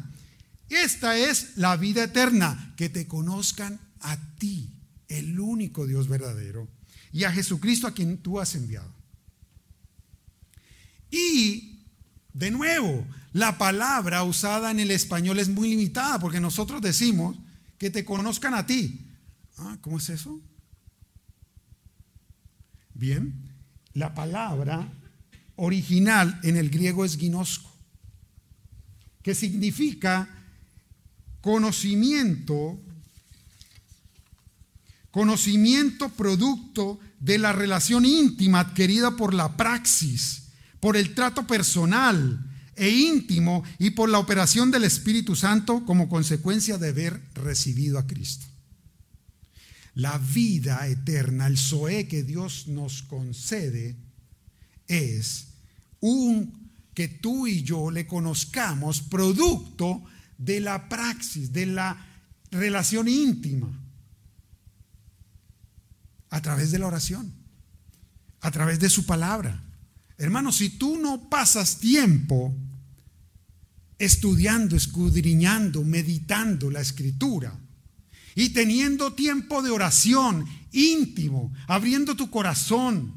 [0.68, 4.74] Esta es la vida eterna, que te conozcan a ti,
[5.08, 6.68] el único Dios verdadero
[7.12, 8.99] y a Jesucristo a quien tú has enviado.
[11.12, 11.86] Y,
[12.34, 17.38] de nuevo, la palabra usada en el español es muy limitada porque nosotros decimos
[17.78, 19.08] que te conozcan a ti.
[19.58, 20.40] Ah, ¿Cómo es eso?
[22.94, 23.34] Bien,
[23.94, 24.88] la palabra
[25.56, 27.72] original en el griego es ginosco,
[29.22, 30.30] que significa
[31.42, 32.80] conocimiento
[35.12, 40.49] Conocimiento producto de la relación íntima adquirida por la praxis,
[40.80, 46.78] por el trato personal e íntimo y por la operación del Espíritu Santo como consecuencia
[46.78, 48.46] de haber recibido a Cristo.
[49.96, 53.98] La vida eterna, el Zoé que Dios nos concede,
[54.88, 55.48] es
[56.00, 60.04] un que tú y yo le conozcamos producto
[60.38, 62.06] de la praxis, de la
[62.52, 63.70] relación íntima
[66.30, 67.34] a través de la oración,
[68.42, 69.64] a través de su palabra.
[70.20, 72.54] Hermano, si tú no pasas tiempo
[73.98, 77.58] estudiando, escudriñando, meditando la escritura
[78.36, 83.14] y teniendo tiempo de oración íntimo, abriendo tu corazón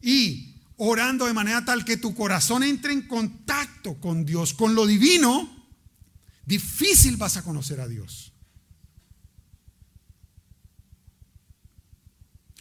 [0.00, 4.86] y orando de manera tal que tu corazón entre en contacto con Dios, con lo
[4.86, 5.48] divino,
[6.44, 8.31] difícil vas a conocer a Dios.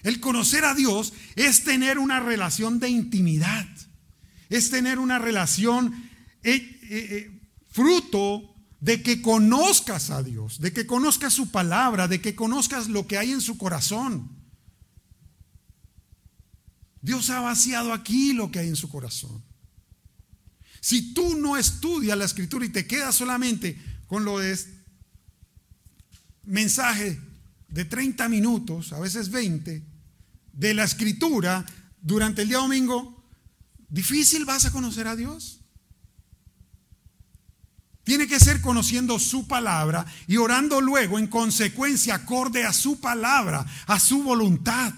[0.04, 3.68] El conocer a Dios es tener una relación de intimidad,
[4.50, 6.10] es tener una relación
[6.44, 12.20] eh, eh, eh, fruto de que conozcas a Dios, de que conozcas su palabra, de
[12.20, 14.42] que conozcas lo que hay en su corazón.
[17.02, 19.44] Dios ha vaciado aquí lo que hay en su corazón.
[20.80, 24.58] Si tú no estudias la escritura y te quedas solamente con lo de
[26.44, 27.20] mensaje
[27.70, 29.91] de 30 minutos, a veces 20,
[30.54, 31.66] de la escritura
[32.02, 33.26] durante el día domingo,
[33.90, 35.62] difícil vas a conocer a Dios.
[38.04, 43.66] Tiene que ser conociendo su palabra y orando luego en consecuencia acorde a su palabra,
[43.86, 44.94] a su voluntad.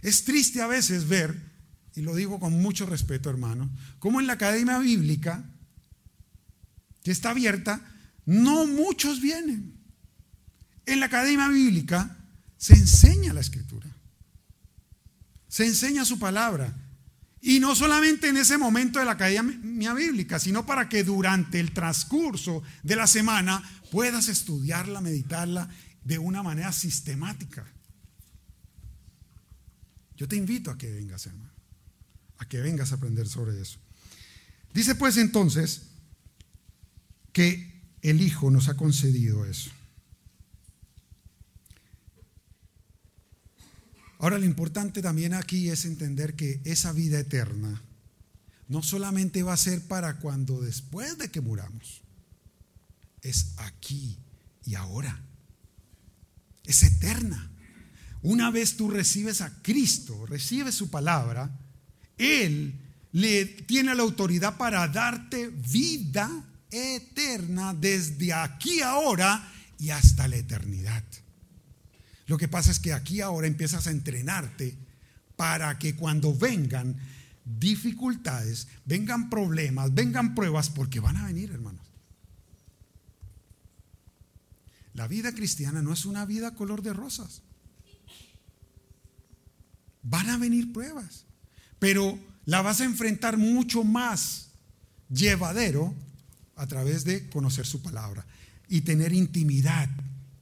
[0.00, 1.52] Es triste a veces ver,
[1.94, 5.44] y lo digo con mucho respeto hermano, como en la academia bíblica,
[7.02, 7.80] que está abierta,
[8.24, 9.83] no muchos vienen.
[10.86, 12.16] En la academia bíblica
[12.56, 13.86] se enseña la escritura,
[15.48, 16.74] se enseña su palabra.
[17.40, 21.72] Y no solamente en ese momento de la academia bíblica, sino para que durante el
[21.72, 25.68] transcurso de la semana puedas estudiarla, meditarla
[26.02, 27.66] de una manera sistemática.
[30.16, 31.52] Yo te invito a que vengas, hermano,
[32.38, 33.78] a que vengas a aprender sobre eso.
[34.72, 35.82] Dice pues entonces
[37.32, 39.70] que el Hijo nos ha concedido eso.
[44.24, 47.82] Ahora lo importante también aquí es entender que esa vida eterna
[48.68, 52.00] no solamente va a ser para cuando después de que muramos,
[53.20, 54.18] es aquí
[54.64, 55.22] y ahora.
[56.64, 57.50] Es eterna.
[58.22, 61.60] Una vez tú recibes a Cristo, recibes su palabra,
[62.16, 62.80] Él
[63.12, 66.30] le tiene la autoridad para darte vida
[66.70, 71.04] eterna desde aquí ahora y hasta la eternidad.
[72.26, 74.76] Lo que pasa es que aquí ahora empiezas a entrenarte
[75.36, 76.96] para que cuando vengan
[77.44, 81.86] dificultades, vengan problemas, vengan pruebas, porque van a venir, hermanos.
[84.94, 87.42] La vida cristiana no es una vida color de rosas.
[90.02, 91.24] Van a venir pruebas,
[91.78, 94.50] pero la vas a enfrentar mucho más
[95.10, 95.94] llevadero
[96.56, 98.24] a través de conocer su palabra
[98.68, 99.88] y tener intimidad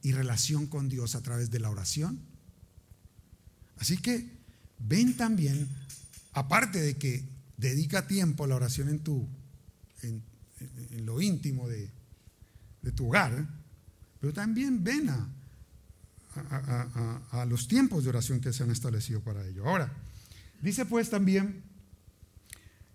[0.03, 2.19] y relación con Dios a través de la oración.
[3.77, 4.29] Así que
[4.77, 5.67] ven también,
[6.33, 7.25] aparte de que
[7.57, 9.27] dedica tiempo a la oración en tu,
[10.01, 10.21] en,
[11.05, 11.89] lo íntimo de,
[12.95, 13.47] tu hogar,
[14.19, 15.29] pero también ven a,
[17.31, 19.65] a, los tiempos de oración que se han establecido para ello.
[19.65, 19.91] Ahora,
[20.61, 21.63] dice pues también,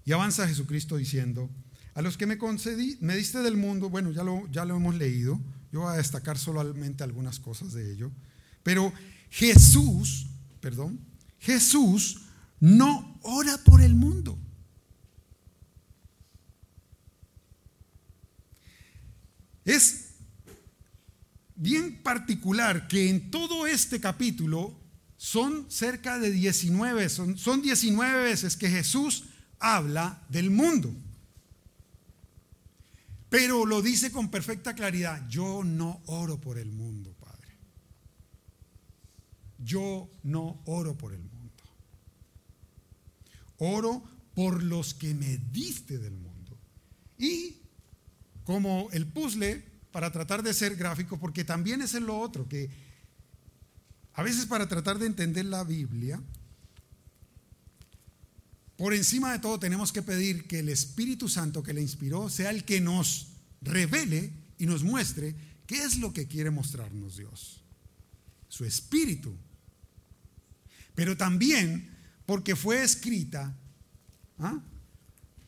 [0.05, 1.49] y avanza Jesucristo diciendo,
[1.95, 4.95] a los que me concedí, me diste del mundo, bueno, ya lo, ya lo hemos
[4.95, 5.41] leído,
[5.73, 8.11] yo voy a destacar solamente algunas cosas de ello.
[8.62, 8.93] Pero
[9.31, 10.27] Jesús,
[10.61, 11.01] perdón,
[11.39, 12.23] Jesús
[12.61, 14.39] no ora por el mundo.
[19.64, 20.14] Es
[21.55, 24.81] bien particular que en todo este capítulo
[25.19, 29.25] son cerca de 19, son, son 19 veces que Jesús
[29.59, 30.95] habla del mundo.
[33.29, 37.59] Pero lo dice con perfecta claridad, yo no oro por el mundo, Padre.
[39.59, 41.64] Yo no oro por el mundo.
[43.59, 44.03] Oro
[44.35, 46.57] por los que me diste del mundo.
[47.18, 47.57] Y
[48.45, 52.70] como el puzzle, para tratar de ser gráfico, porque también es lo otro, que
[54.14, 56.22] a veces para tratar de entender la Biblia,
[58.79, 62.51] por encima de todo tenemos que pedir que el Espíritu Santo que le inspiró sea
[62.51, 63.26] el que nos
[63.61, 65.35] revele y nos muestre
[65.66, 67.61] qué es lo que quiere mostrarnos Dios.
[68.49, 69.35] Su Espíritu.
[70.95, 71.91] Pero también
[72.24, 73.59] porque fue escrita
[74.39, 74.62] ¿ah?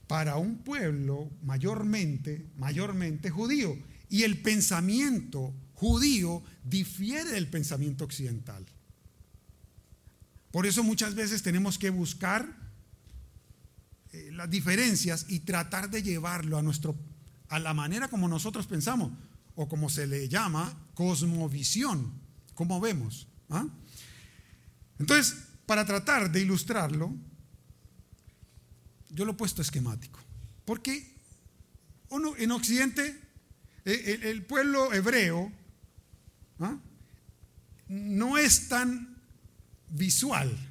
[0.09, 3.78] para un pueblo mayormente, mayormente judío.
[4.09, 8.66] Y el pensamiento judío difiere del pensamiento occidental.
[10.51, 12.60] Por eso muchas veces tenemos que buscar
[14.13, 16.97] eh, las diferencias y tratar de llevarlo a, nuestro,
[17.49, 19.13] a la manera como nosotros pensamos,
[19.55, 22.13] o como se le llama, cosmovisión,
[22.55, 23.29] como vemos.
[23.51, 23.67] ¿ah?
[24.99, 27.15] Entonces, para tratar de ilustrarlo,
[29.11, 30.19] yo lo he puesto esquemático,
[30.65, 31.17] porque
[32.09, 33.21] uno, en Occidente,
[33.85, 35.53] eh, el, pueblo hebreo
[36.59, 36.79] ¿ah?
[37.87, 39.17] no es tan
[39.89, 40.70] visual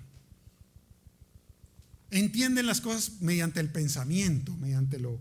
[2.12, 5.20] entienden las cosas mediante el pensamiento, mediante lo,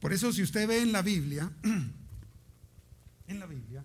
[0.00, 1.50] Por eso si usted ve en la Biblia,
[3.26, 3.84] en la Biblia,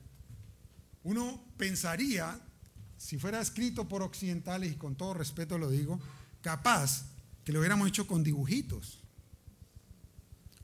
[1.03, 2.39] uno pensaría,
[2.97, 5.99] si fuera escrito por occidentales, y con todo respeto lo digo,
[6.41, 7.05] capaz
[7.43, 8.99] que lo hubiéramos hecho con dibujitos.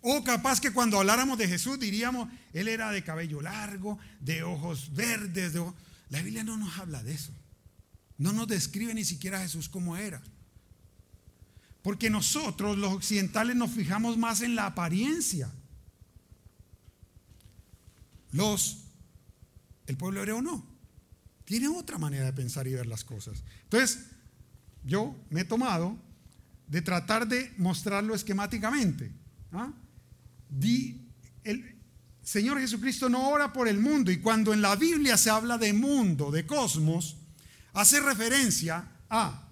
[0.01, 4.93] O capaz que cuando habláramos de Jesús diríamos, Él era de cabello largo, de ojos
[4.93, 5.53] verdes.
[6.09, 7.31] La Biblia no nos habla de eso.
[8.17, 10.21] No nos describe ni siquiera a Jesús como era.
[11.81, 15.51] Porque nosotros los occidentales nos fijamos más en la apariencia.
[18.31, 18.85] Los,
[19.87, 20.65] el pueblo hebreo no.
[21.43, 23.43] Tiene otra manera de pensar y ver las cosas.
[23.63, 24.05] Entonces,
[24.83, 25.97] yo me he tomado
[26.67, 29.11] de tratar de mostrarlo esquemáticamente.
[29.51, 29.73] ¿ah?
[31.43, 31.81] el
[32.23, 35.73] Señor Jesucristo no ora por el mundo y cuando en la Biblia se habla de
[35.73, 37.17] mundo, de cosmos,
[37.73, 39.49] hace referencia a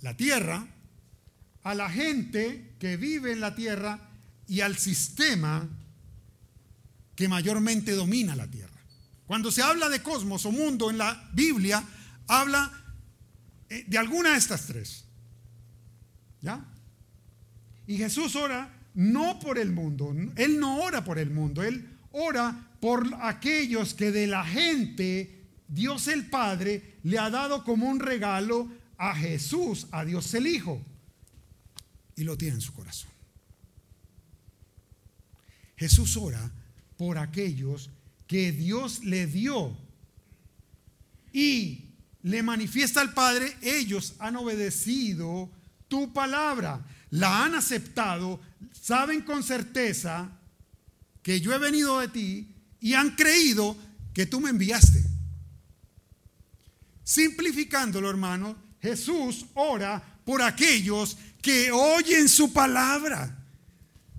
[0.00, 0.66] la tierra,
[1.62, 3.98] a la gente que vive en la tierra
[4.46, 5.68] y al sistema
[7.14, 8.80] que mayormente domina la tierra.
[9.26, 11.84] Cuando se habla de cosmos o mundo en la Biblia,
[12.26, 12.72] habla
[13.68, 15.04] eh, de alguna de estas tres.
[16.40, 16.64] ¿Ya?
[17.86, 22.70] Y Jesús ora no por el mundo, Él no ora por el mundo, Él ora
[22.80, 28.68] por aquellos que de la gente Dios el Padre le ha dado como un regalo
[29.00, 30.78] a Jesús, a Dios el Hijo,
[32.16, 33.10] y lo tiene en su corazón.
[35.74, 36.52] Jesús ora
[36.98, 37.88] por aquellos
[38.26, 39.74] que Dios le dio
[41.32, 41.86] y
[42.24, 45.50] le manifiesta al Padre, ellos han obedecido
[45.88, 48.38] tu palabra, la han aceptado,
[48.78, 50.30] saben con certeza
[51.22, 53.78] que yo he venido de ti y han creído
[54.12, 55.02] que tú me enviaste.
[57.02, 63.36] Simplificándolo, hermano, Jesús ora por aquellos que oyen su palabra.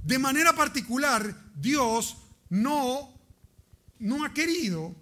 [0.03, 2.17] De manera particular, Dios
[2.49, 3.13] no,
[3.99, 4.95] no ha querido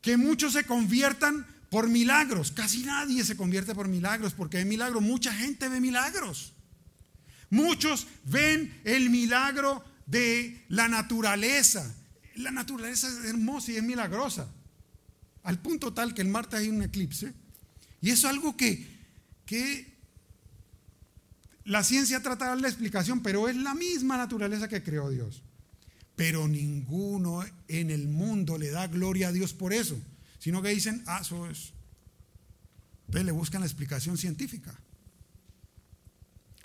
[0.00, 2.52] que muchos se conviertan por milagros.
[2.52, 5.02] Casi nadie se convierte por milagros porque hay milagros.
[5.02, 6.52] Mucha gente ve milagros.
[7.50, 11.94] Muchos ven el milagro de la naturaleza.
[12.36, 14.48] La naturaleza es hermosa y es milagrosa.
[15.42, 17.32] Al punto tal que en Marte hay un eclipse.
[18.00, 18.86] Y eso es algo que,
[19.46, 19.96] que
[21.64, 25.42] la ciencia trata de dar la explicación, pero es la misma naturaleza que creó Dios.
[26.14, 30.00] Pero ninguno en el mundo le da gloria a Dios por eso
[30.46, 31.72] sino que dicen, ah, eso es.
[33.06, 34.72] Entonces le buscan la explicación científica.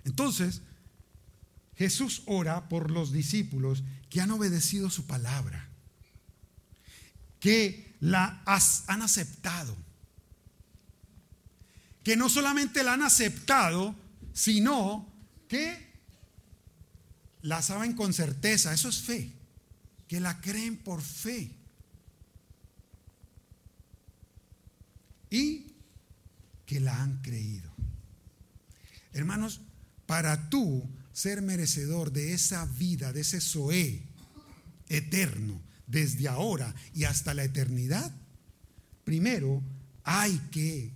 [0.04, 0.62] Entonces,
[1.76, 5.68] Jesús ora por los discípulos que han obedecido su palabra,
[7.40, 8.44] que la
[8.86, 9.76] han aceptado,
[12.04, 13.96] que no solamente la han aceptado,
[14.34, 15.12] sino
[15.48, 15.92] que
[17.42, 19.32] la saben con certeza, eso es fe,
[20.08, 21.62] que la creen por fe.
[25.32, 25.74] y
[26.68, 27.72] que la han creído.
[29.14, 29.62] Hermanos,
[30.06, 34.04] para tú ser merecedor de esa vida, de ese Zoé
[34.90, 38.14] eterno, desde ahora y hasta la eternidad,
[39.04, 39.64] primero
[40.04, 40.92] hay que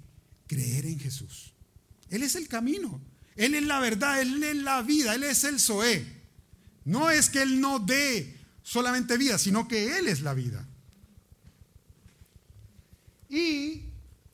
[0.48, 1.54] creer en Jesús.
[2.10, 3.02] Él es el camino,
[3.36, 6.06] Él es la verdad, Él es la vida, Él es el Zoé.
[6.84, 10.68] No es que Él no dé solamente vida, sino que Él es la vida.
[13.30, 13.82] Y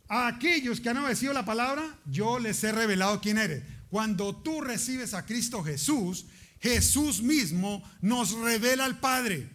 [0.07, 3.63] a aquellos que han obedecido la palabra, yo les he revelado quién eres.
[3.89, 6.25] Cuando tú recibes a Cristo Jesús,
[6.59, 9.49] Jesús mismo nos revela al Padre.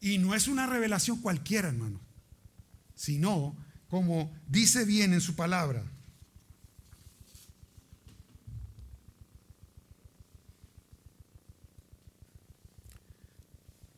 [0.00, 2.00] Y no es una revelación cualquiera, hermano,
[2.94, 3.56] sino
[3.88, 5.82] como dice bien en su palabra.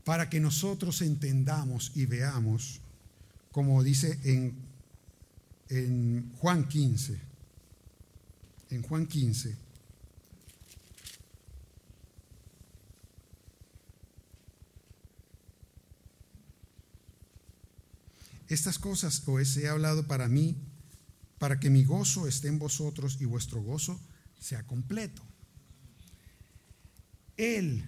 [0.05, 2.81] Para que nosotros entendamos y veamos,
[3.53, 4.19] como dice
[5.69, 7.21] en Juan 15.
[8.71, 9.70] En Juan 15.
[18.51, 20.57] Estas cosas os he hablado para mí,
[21.39, 24.01] para que mi gozo esté en vosotros y vuestro gozo
[24.41, 25.23] sea completo.
[27.37, 27.85] Él,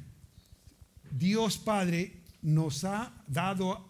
[1.11, 3.85] Dios Padre, nos ha dado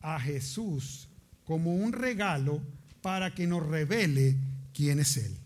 [0.00, 1.08] a Jesús
[1.44, 2.60] como un regalo
[3.00, 4.36] para que nos revele
[4.74, 5.36] quién es Él.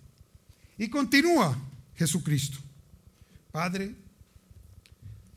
[0.79, 1.55] Y continúa
[1.97, 2.59] Jesucristo.
[3.53, 3.95] Padre,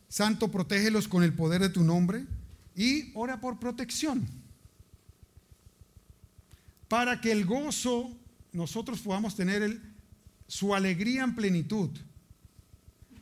[0.07, 2.25] Santo, protégelos con el poder de tu nombre
[2.73, 4.38] y ora por protección.
[6.89, 8.11] Para que el gozo
[8.51, 9.79] nosotros podamos tener
[10.47, 11.91] su alegría en plenitud.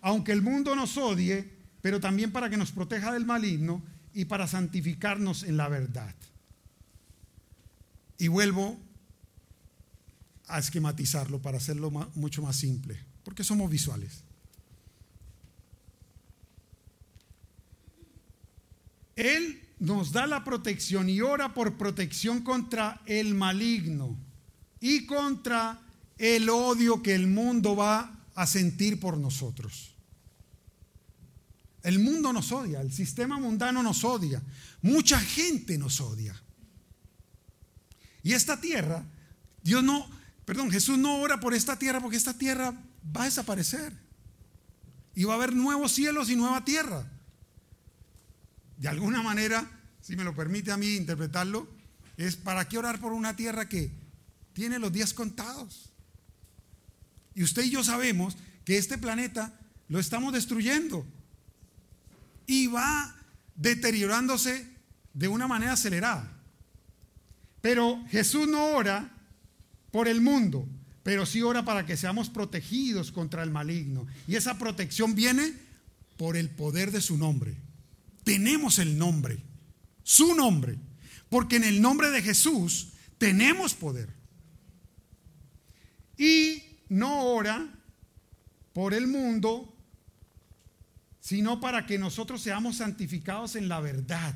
[0.02, 4.48] Aunque el mundo nos odie, pero también para que nos proteja del maligno y para
[4.48, 6.16] santificarnos en la verdad.
[8.18, 8.80] Y vuelvo
[10.48, 14.24] a esquematizarlo para hacerlo mucho más simple, porque somos visuales.
[19.18, 24.18] Él nos da la protección y ora por protección contra el maligno
[24.80, 25.82] y contra
[26.18, 29.94] el odio que el mundo va a sentir por nosotros.
[31.84, 34.42] El mundo nos odia, el sistema mundano nos odia,
[34.82, 36.36] mucha gente nos odia.
[38.24, 39.06] Y esta tierra,
[39.64, 40.10] Dios no,
[40.44, 42.74] perdón, Jesús no ora por esta tierra porque esta tierra
[43.16, 43.94] va a desaparecer.
[45.16, 47.10] Y va a haber nuevos cielos y nueva tierra.
[48.78, 49.70] De alguna manera,
[50.02, 51.68] si me lo permite a mí interpretarlo,
[52.16, 53.92] es para qué orar por una tierra que
[54.54, 55.92] tiene los días contados.
[57.36, 59.54] Y usted y yo sabemos que este planeta
[59.88, 61.06] lo estamos destruyendo
[62.48, 63.16] y va
[63.56, 64.68] deteriorándose
[65.14, 66.32] de una manera acelerada.
[67.62, 69.12] Pero Jesús no ora
[69.92, 70.68] por el mundo,
[71.04, 74.08] pero sí ora para que seamos protegidos contra el maligno.
[74.28, 75.54] Y esa protección viene
[76.18, 77.56] por el poder de su nombre.
[78.28, 79.42] Tenemos el nombre,
[80.04, 80.78] su nombre,
[81.30, 84.10] porque en el nombre de Jesús tenemos poder.
[86.18, 87.74] Y no ora
[88.74, 89.74] por el mundo,
[91.22, 94.36] sino para que nosotros seamos santificados en la verdad,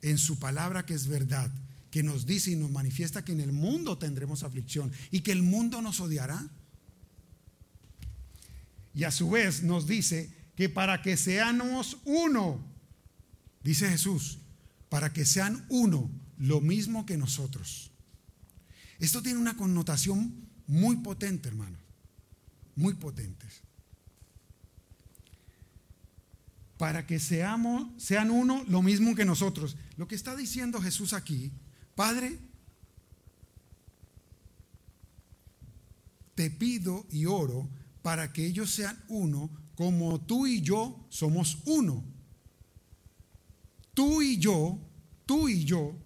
[0.00, 1.50] en su palabra que es verdad,
[1.90, 5.42] que nos dice y nos manifiesta que en el mundo tendremos aflicción y que el
[5.42, 6.48] mundo nos odiará.
[8.94, 12.74] Y a su vez nos dice que para que seamos uno,
[13.66, 14.38] dice Jesús,
[14.88, 16.08] para que sean uno,
[16.38, 17.90] lo mismo que nosotros.
[19.00, 21.76] Esto tiene una connotación muy potente, hermano.
[22.76, 23.62] Muy potentes.
[26.78, 29.76] Para que seamos, sean uno lo mismo que nosotros.
[29.96, 31.50] Lo que está diciendo Jesús aquí,
[31.96, 32.38] Padre,
[36.36, 37.68] te pido y oro
[38.02, 42.15] para que ellos sean uno como tú y yo somos uno.
[43.96, 44.78] Tú y yo,
[45.24, 45.98] tú y yo,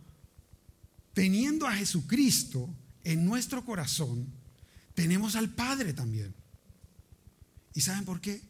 [1.13, 2.73] teniendo a Jesucristo
[3.03, 4.33] en nuestro corazón,
[4.95, 6.33] tenemos al Padre también.
[7.75, 8.41] ¿Y saben por qué?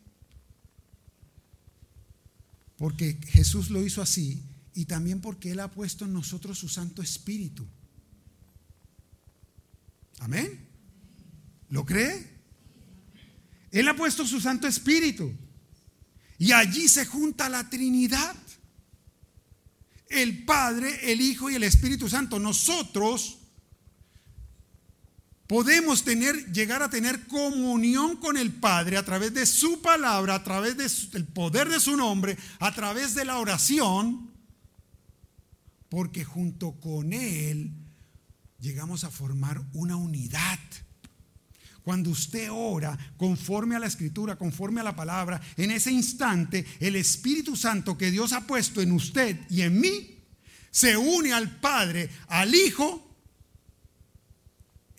[2.77, 7.01] Porque Jesús lo hizo así y también porque Él ha puesto en nosotros su Santo
[7.01, 7.67] Espíritu.
[10.19, 10.69] Amén.
[11.71, 12.43] ¿Lo cree?
[13.71, 15.33] Él ha puesto su Santo Espíritu.
[16.37, 18.37] Y allí se junta la Trinidad.
[20.11, 22.39] El Padre, el Hijo y el Espíritu Santo.
[22.39, 23.39] Nosotros
[25.47, 30.45] podemos tener, llegar a tener comunión con el Padre a través de su palabra, a
[30.45, 30.77] través
[31.11, 34.31] del poder de su nombre, a través de la oración,
[35.89, 37.73] porque junto con Él
[38.59, 40.59] llegamos a formar una unidad.
[41.83, 46.97] Cuando usted ora conforme a la escritura, conforme a la palabra, en ese instante el
[46.97, 50.19] Espíritu Santo que Dios ha puesto en usted y en mí
[50.71, 53.11] se une al Padre, al Hijo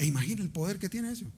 [0.01, 1.31] e imagina el poder que tiene eso.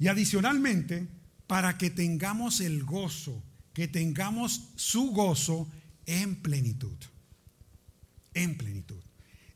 [0.00, 1.06] Y adicionalmente,
[1.46, 5.70] para que tengamos el gozo, que tengamos su gozo
[6.04, 6.96] en plenitud.
[8.36, 9.02] En plenitud.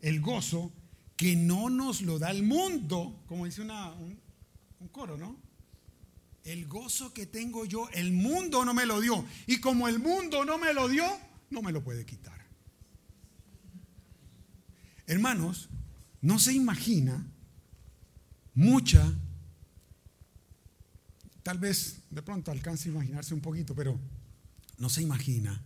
[0.01, 0.73] El gozo
[1.15, 5.37] que no nos lo da el mundo, como dice un, un coro, ¿no?
[6.45, 9.23] El gozo que tengo yo, el mundo no me lo dio.
[9.47, 11.05] Y como el mundo no me lo dio,
[11.51, 12.41] no me lo puede quitar.
[15.07, 15.69] Hermanos,
[16.23, 17.23] no se imagina
[18.55, 19.13] mucha,
[21.43, 24.01] tal vez de pronto alcance a imaginarse un poquito, pero
[24.79, 25.63] no se imagina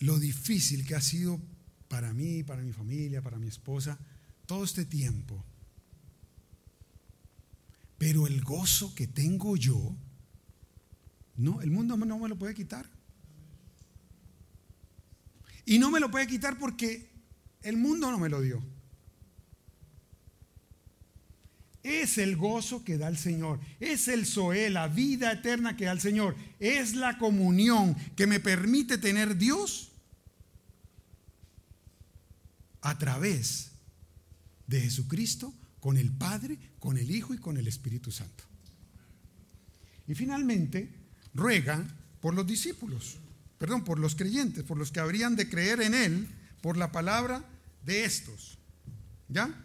[0.00, 1.40] lo difícil que ha sido
[1.88, 3.98] para mí, para mi familia, para mi esposa,
[4.46, 5.44] todo este tiempo.
[7.98, 9.96] Pero el gozo que tengo yo
[11.36, 12.88] no, el mundo no me lo puede quitar.
[15.66, 17.10] Y no me lo puede quitar porque
[17.62, 18.62] el mundo no me lo dio.
[21.84, 23.60] Es el gozo que da el Señor.
[23.78, 26.34] Es el Zoé, la vida eterna que da el Señor.
[26.58, 29.92] Es la comunión que me permite tener Dios
[32.80, 33.72] a través
[34.66, 38.44] de Jesucristo con el Padre, con el Hijo y con el Espíritu Santo.
[40.08, 40.90] Y finalmente,
[41.34, 41.86] ruega
[42.22, 43.18] por los discípulos,
[43.58, 46.28] perdón, por los creyentes, por los que habrían de creer en Él
[46.62, 47.44] por la palabra
[47.84, 48.56] de estos.
[49.28, 49.63] ¿Ya?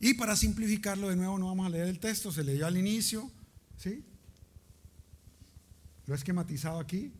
[0.00, 3.30] Y para simplificarlo de nuevo, no vamos a leer el texto, se leyó al inicio,
[3.76, 4.04] ¿sí?
[6.06, 7.12] Lo he esquematizado aquí.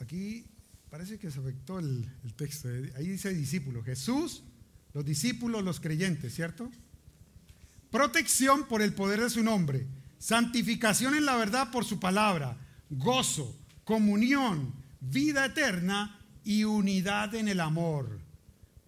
[0.00, 0.46] Aquí
[0.88, 2.68] parece que se afectó el, texto.
[2.96, 3.82] Ahí dice discípulo.
[3.84, 4.42] Jesús,
[4.94, 6.70] los discípulos, los creyentes, ¿cierto?
[7.90, 9.86] Protección por el poder de su nombre
[10.20, 12.56] santificación en la verdad por su palabra,
[12.90, 18.20] gozo, comunión, vida eterna y unidad en el amor,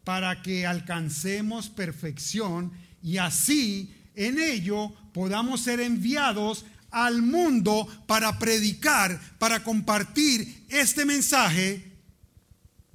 [0.04, 2.72] para que alcancemos perfección
[3.03, 11.92] y así en ello podamos ser enviados al mundo para predicar, para compartir este mensaje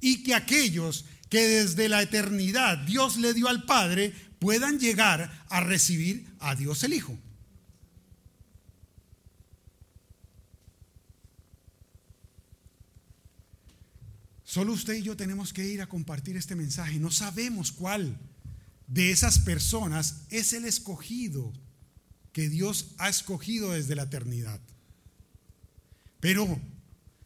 [0.00, 5.60] y que aquellos que desde la eternidad Dios le dio al Padre puedan llegar a
[5.60, 7.18] recibir a Dios el Hijo.
[14.44, 16.98] Solo usted y yo tenemos que ir a compartir este mensaje.
[16.98, 18.16] No sabemos cuál
[18.88, 21.52] de esas personas es el escogido
[22.32, 24.60] que Dios ha escogido desde la eternidad.
[26.20, 26.60] Pero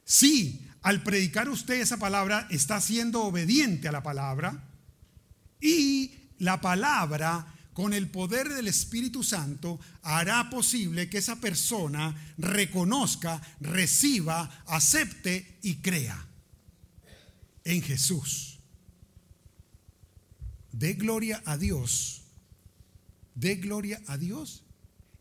[0.04, 4.68] sí, al predicar usted esa palabra, está siendo obediente a la palabra
[5.60, 13.40] y la palabra con el poder del Espíritu Santo hará posible que esa persona reconozca,
[13.60, 16.26] reciba, acepte y crea
[17.64, 18.51] en Jesús.
[20.72, 22.22] De gloria a Dios,
[23.34, 24.64] de gloria a Dios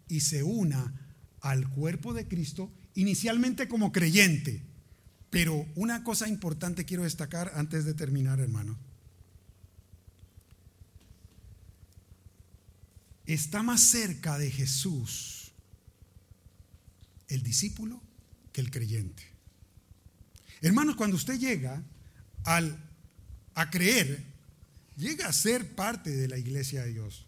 [0.07, 0.93] y se una
[1.41, 4.63] al cuerpo de Cristo inicialmente como creyente.
[5.29, 8.77] Pero una cosa importante quiero destacar antes de terminar, hermano.
[13.25, 15.53] Está más cerca de Jesús
[17.29, 18.01] el discípulo
[18.51, 19.23] que el creyente.
[20.61, 21.81] Hermanos, cuando usted llega
[22.43, 22.77] al,
[23.55, 24.30] a creer,
[24.95, 27.25] llega a ser parte de la iglesia de Dios.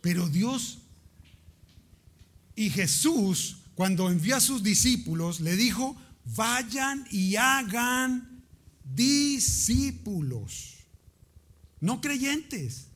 [0.00, 0.78] Pero Dios
[2.54, 8.44] y Jesús, cuando envió a sus discípulos, le dijo, vayan y hagan
[8.94, 10.76] discípulos,
[11.80, 12.86] no creyentes.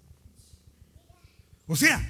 [1.66, 2.00] O sea,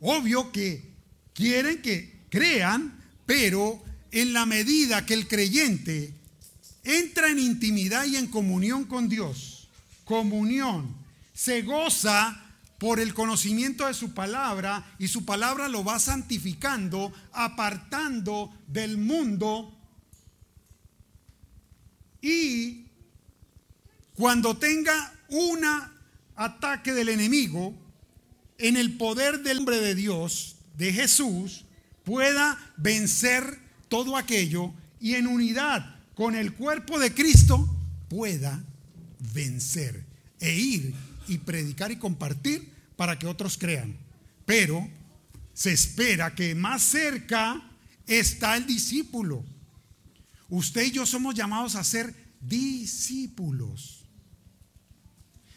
[0.00, 0.94] obvio que
[1.34, 6.14] quieren que crean, pero en la medida que el creyente
[6.84, 9.68] entra en intimidad y en comunión con Dios,
[10.04, 10.94] comunión,
[11.32, 12.42] se goza
[12.78, 19.72] por el conocimiento de su palabra y su palabra lo va santificando, apartando del mundo.
[22.20, 22.86] Y
[24.14, 25.60] cuando tenga un
[26.34, 27.74] ataque del enemigo,
[28.58, 31.64] en el poder del hombre de Dios, de Jesús,
[32.04, 37.68] pueda vencer todo aquello y en unidad con el cuerpo de Cristo
[38.08, 38.62] pueda
[39.32, 40.04] vencer
[40.40, 40.94] e ir
[41.28, 43.96] y predicar y compartir para que otros crean.
[44.44, 44.88] Pero
[45.54, 47.62] se espera que más cerca
[48.06, 49.44] está el discípulo.
[50.48, 54.04] Usted y yo somos llamados a ser discípulos.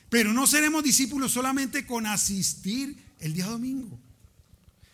[0.10, 3.99] Pero no seremos discípulos solamente con asistir el día domingo.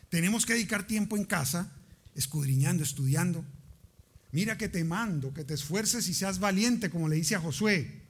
[0.10, 1.72] Tenemos que dedicar tiempo en casa,
[2.16, 3.46] escudriñando, estudiando,
[4.32, 8.02] Mira que te mando, que te esfuerces y seas valiente, como le dice a Josué.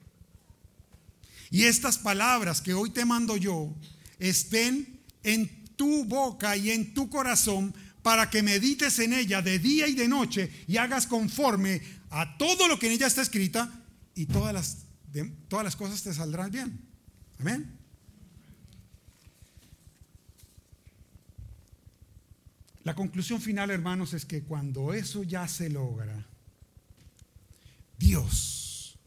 [1.50, 3.74] Y estas palabras que hoy te mando yo
[4.18, 9.86] estén en tu boca y en tu corazón para que medites en ella de día
[9.88, 13.70] y de noche y hagas conforme a todo lo que en ella está escrita
[14.14, 14.78] y todas las,
[15.48, 16.80] todas las cosas te saldrán bien.
[17.38, 17.81] Amén.
[22.84, 26.26] La conclusión final, hermanos, es que cuando eso ya se logra,
[27.96, 28.98] Dios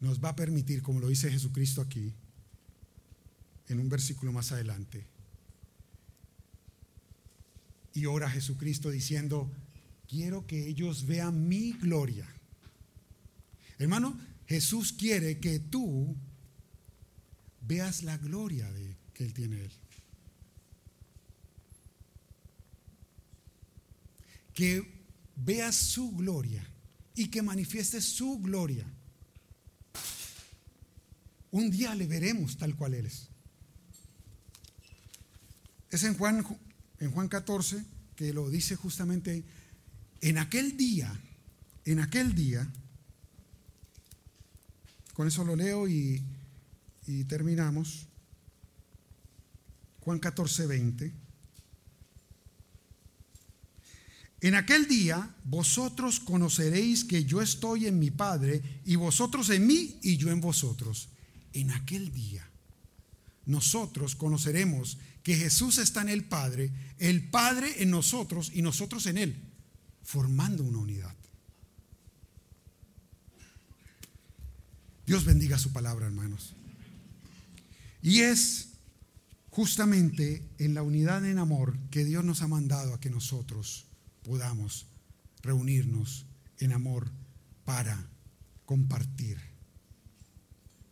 [0.00, 2.12] nos va a permitir, como lo dice Jesucristo aquí,
[3.68, 5.06] en un versículo más adelante,
[7.94, 9.50] y ora Jesucristo diciendo,
[10.08, 12.26] quiero que ellos vean mi gloria.
[13.78, 16.16] Hermano, Jesús quiere que tú
[17.60, 19.72] veas la gloria de, que Él tiene Él.
[24.54, 25.04] Que
[25.36, 26.66] veas su gloria
[27.14, 28.86] y que manifieste su gloria.
[31.50, 33.28] Un día le veremos tal cual Él es.
[35.90, 36.44] Es en Juan,
[36.98, 37.84] en Juan 14
[38.16, 39.44] que lo dice justamente,
[40.20, 41.12] en aquel día,
[41.84, 42.70] en aquel día,
[45.14, 46.22] con eso lo leo y,
[47.06, 48.06] y terminamos.
[50.00, 51.21] Juan 14, 20.
[54.42, 59.98] En aquel día vosotros conoceréis que yo estoy en mi Padre y vosotros en mí
[60.02, 61.10] y yo en vosotros.
[61.52, 62.50] En aquel día
[63.46, 69.18] nosotros conoceremos que Jesús está en el Padre, el Padre en nosotros y nosotros en
[69.18, 69.36] Él,
[70.02, 71.14] formando una unidad.
[75.06, 76.54] Dios bendiga su palabra, hermanos.
[78.02, 78.70] Y es
[79.50, 83.86] justamente en la unidad en amor que Dios nos ha mandado a que nosotros
[84.22, 84.86] podamos
[85.42, 86.26] reunirnos
[86.58, 87.10] en amor
[87.64, 88.08] para
[88.64, 89.38] compartir,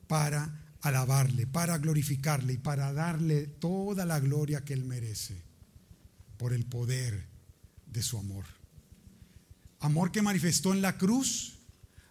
[0.07, 5.43] para alabarle, para glorificarle y para darle toda la gloria que Él merece
[6.37, 7.27] por el poder
[7.87, 8.45] de su amor.
[9.81, 11.59] Amor que manifestó en la cruz,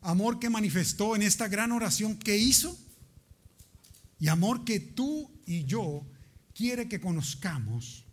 [0.02, 2.78] amor que manifestó en esta gran oración que hizo
[4.20, 6.06] y amor que tú y yo
[6.54, 8.06] quiere que conozcamos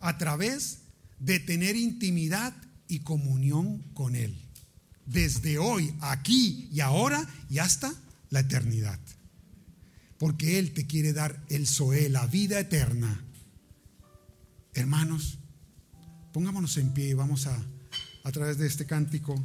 [0.00, 0.85] a través
[1.18, 2.54] de tener intimidad
[2.88, 4.36] y comunión con Él.
[5.06, 7.92] Desde hoy, aquí y ahora y hasta
[8.30, 8.98] la eternidad.
[10.18, 13.24] Porque Él te quiere dar el Zoé, la vida eterna.
[14.74, 15.38] Hermanos,
[16.32, 17.56] pongámonos en pie y vamos a,
[18.24, 19.42] a través de este cántico